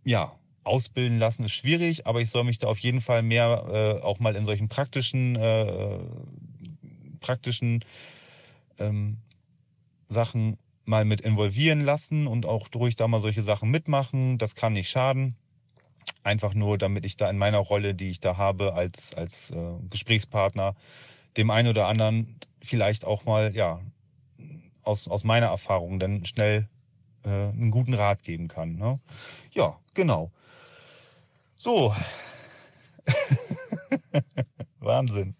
[0.04, 0.32] ja,
[0.66, 4.18] ausbilden lassen ist schwierig, aber ich soll mich da auf jeden Fall mehr äh, auch
[4.18, 5.98] mal in solchen praktischen, äh,
[7.20, 7.84] praktischen
[8.78, 9.18] ähm,
[10.08, 14.38] Sachen mal mit involvieren lassen und auch durch da mal solche Sachen mitmachen.
[14.38, 15.36] Das kann nicht schaden.
[16.22, 19.74] Einfach nur, damit ich da in meiner Rolle, die ich da habe als, als äh,
[19.90, 20.74] Gesprächspartner,
[21.36, 23.80] dem einen oder anderen vielleicht auch mal, ja,
[24.82, 26.68] aus, aus meiner Erfahrung dann schnell
[27.24, 28.76] äh, einen guten Rat geben kann.
[28.76, 29.00] Ne?
[29.52, 30.30] Ja, genau.
[31.56, 31.94] So.
[34.78, 35.34] Wahnsinn.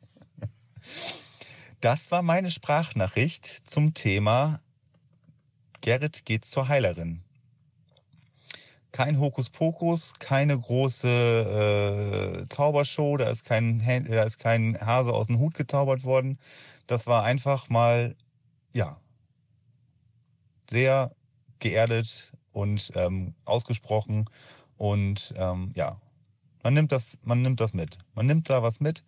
[1.81, 4.61] Das war meine Sprachnachricht zum Thema
[5.83, 7.23] Gerrit geht zur Heilerin.
[8.93, 15.39] Kein Hokuspokus, keine große äh, Zaubershow, da ist, kein, da ist kein Hase aus dem
[15.39, 16.39] Hut gezaubert worden.
[16.87, 18.17] Das war einfach mal,
[18.73, 18.99] ja,
[20.71, 21.15] sehr
[21.59, 24.31] geerdet und ähm, ausgesprochen.
[24.79, 26.01] Und ähm, ja,
[26.67, 27.97] man nimmt das, man nimmt das mit.
[28.17, 29.05] Man nimmt da was mit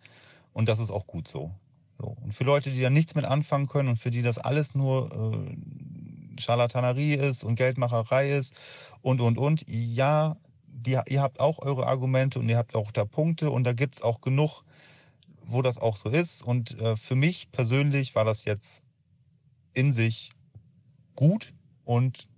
[0.53, 1.51] und das ist auch gut so.
[1.97, 2.15] so.
[2.23, 5.11] Und für Leute, die da nichts mit anfangen können und für die das alles nur
[5.11, 8.53] äh, Scharlatanerie ist und Geldmacherei ist
[9.01, 10.37] und und und, ja,
[10.67, 13.97] die, ihr habt auch eure Argumente und ihr habt auch da Punkte und da gibt
[13.97, 14.63] es auch genug,
[15.43, 16.41] wo das auch so ist.
[16.41, 18.81] Und äh, für mich persönlich war das jetzt
[19.73, 20.31] in sich
[21.17, 21.53] gut
[21.83, 22.29] und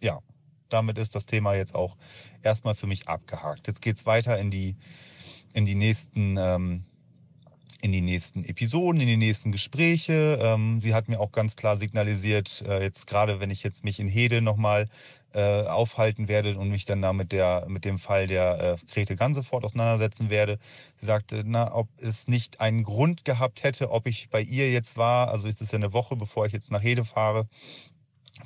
[0.00, 0.20] ja,
[0.68, 1.96] damit ist das Thema jetzt auch
[2.42, 3.66] erstmal für mich abgehakt.
[3.66, 4.76] Jetzt geht's weiter in die,
[5.52, 6.84] in die nächsten, ähm,
[7.80, 10.38] in die nächsten Episoden, in die nächsten Gespräche.
[10.40, 14.00] Ähm, sie hat mir auch ganz klar signalisiert, äh, jetzt gerade wenn ich jetzt mich
[14.00, 14.88] in Hede nochmal
[15.34, 19.14] äh, aufhalten werde und mich dann da mit, der, mit dem Fall der äh, Grete
[19.14, 20.58] Gansefort auseinandersetzen werde.
[20.96, 24.96] Sie sagte, na, ob es nicht einen Grund gehabt hätte, ob ich bei ihr jetzt
[24.96, 27.46] war, also ist es ja eine Woche, bevor ich jetzt nach Hede fahre,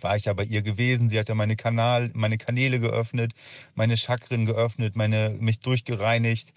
[0.01, 1.09] war ich ja bei ihr gewesen.
[1.09, 3.32] Sie hat ja meine Kanal, meine Kanäle geöffnet,
[3.74, 6.53] meine Chakren geöffnet, meine, mich durchgereinigt.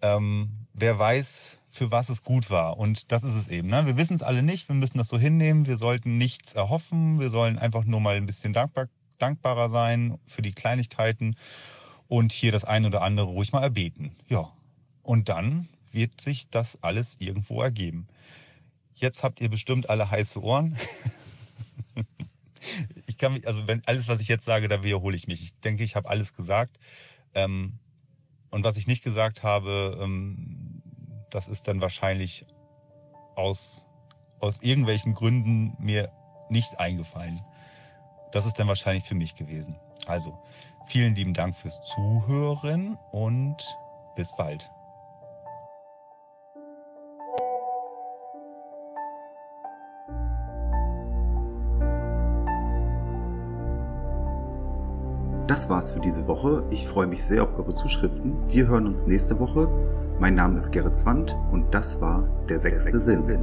[0.00, 2.78] Ähm, wer weiß, für was es gut war.
[2.78, 3.68] Und das ist es eben.
[3.68, 3.86] Ne?
[3.86, 4.68] Wir wissen es alle nicht.
[4.68, 5.66] Wir müssen das so hinnehmen.
[5.66, 7.18] Wir sollten nichts erhoffen.
[7.20, 8.88] Wir sollen einfach nur mal ein bisschen dankbar,
[9.18, 11.36] dankbarer sein für die Kleinigkeiten
[12.08, 14.12] und hier das eine oder andere ruhig mal erbeten.
[14.28, 14.52] Ja.
[15.02, 18.08] Und dann wird sich das alles irgendwo ergeben.
[18.94, 20.76] Jetzt habt ihr bestimmt alle heiße Ohren.
[23.06, 25.42] ich kann mich, also wenn alles, was ich jetzt sage, da wiederhole ich mich.
[25.42, 26.78] Ich denke, ich habe alles gesagt.
[27.34, 27.78] Ähm,
[28.50, 30.82] und was ich nicht gesagt habe, ähm,
[31.30, 32.46] das ist dann wahrscheinlich
[33.34, 33.84] aus,
[34.40, 36.10] aus irgendwelchen Gründen mir
[36.48, 37.40] nicht eingefallen.
[38.32, 39.76] Das ist dann wahrscheinlich für mich gewesen.
[40.06, 40.38] Also,
[40.86, 43.56] vielen lieben Dank fürs Zuhören und
[44.16, 44.68] bis bald.
[55.58, 56.62] Das war's für diese Woche.
[56.70, 58.36] Ich freue mich sehr auf eure Zuschriften.
[58.48, 59.68] Wir hören uns nächste Woche.
[60.20, 63.24] Mein Name ist Gerrit Quandt und das war der sechste, Sinn.
[63.24, 63.40] Sinn.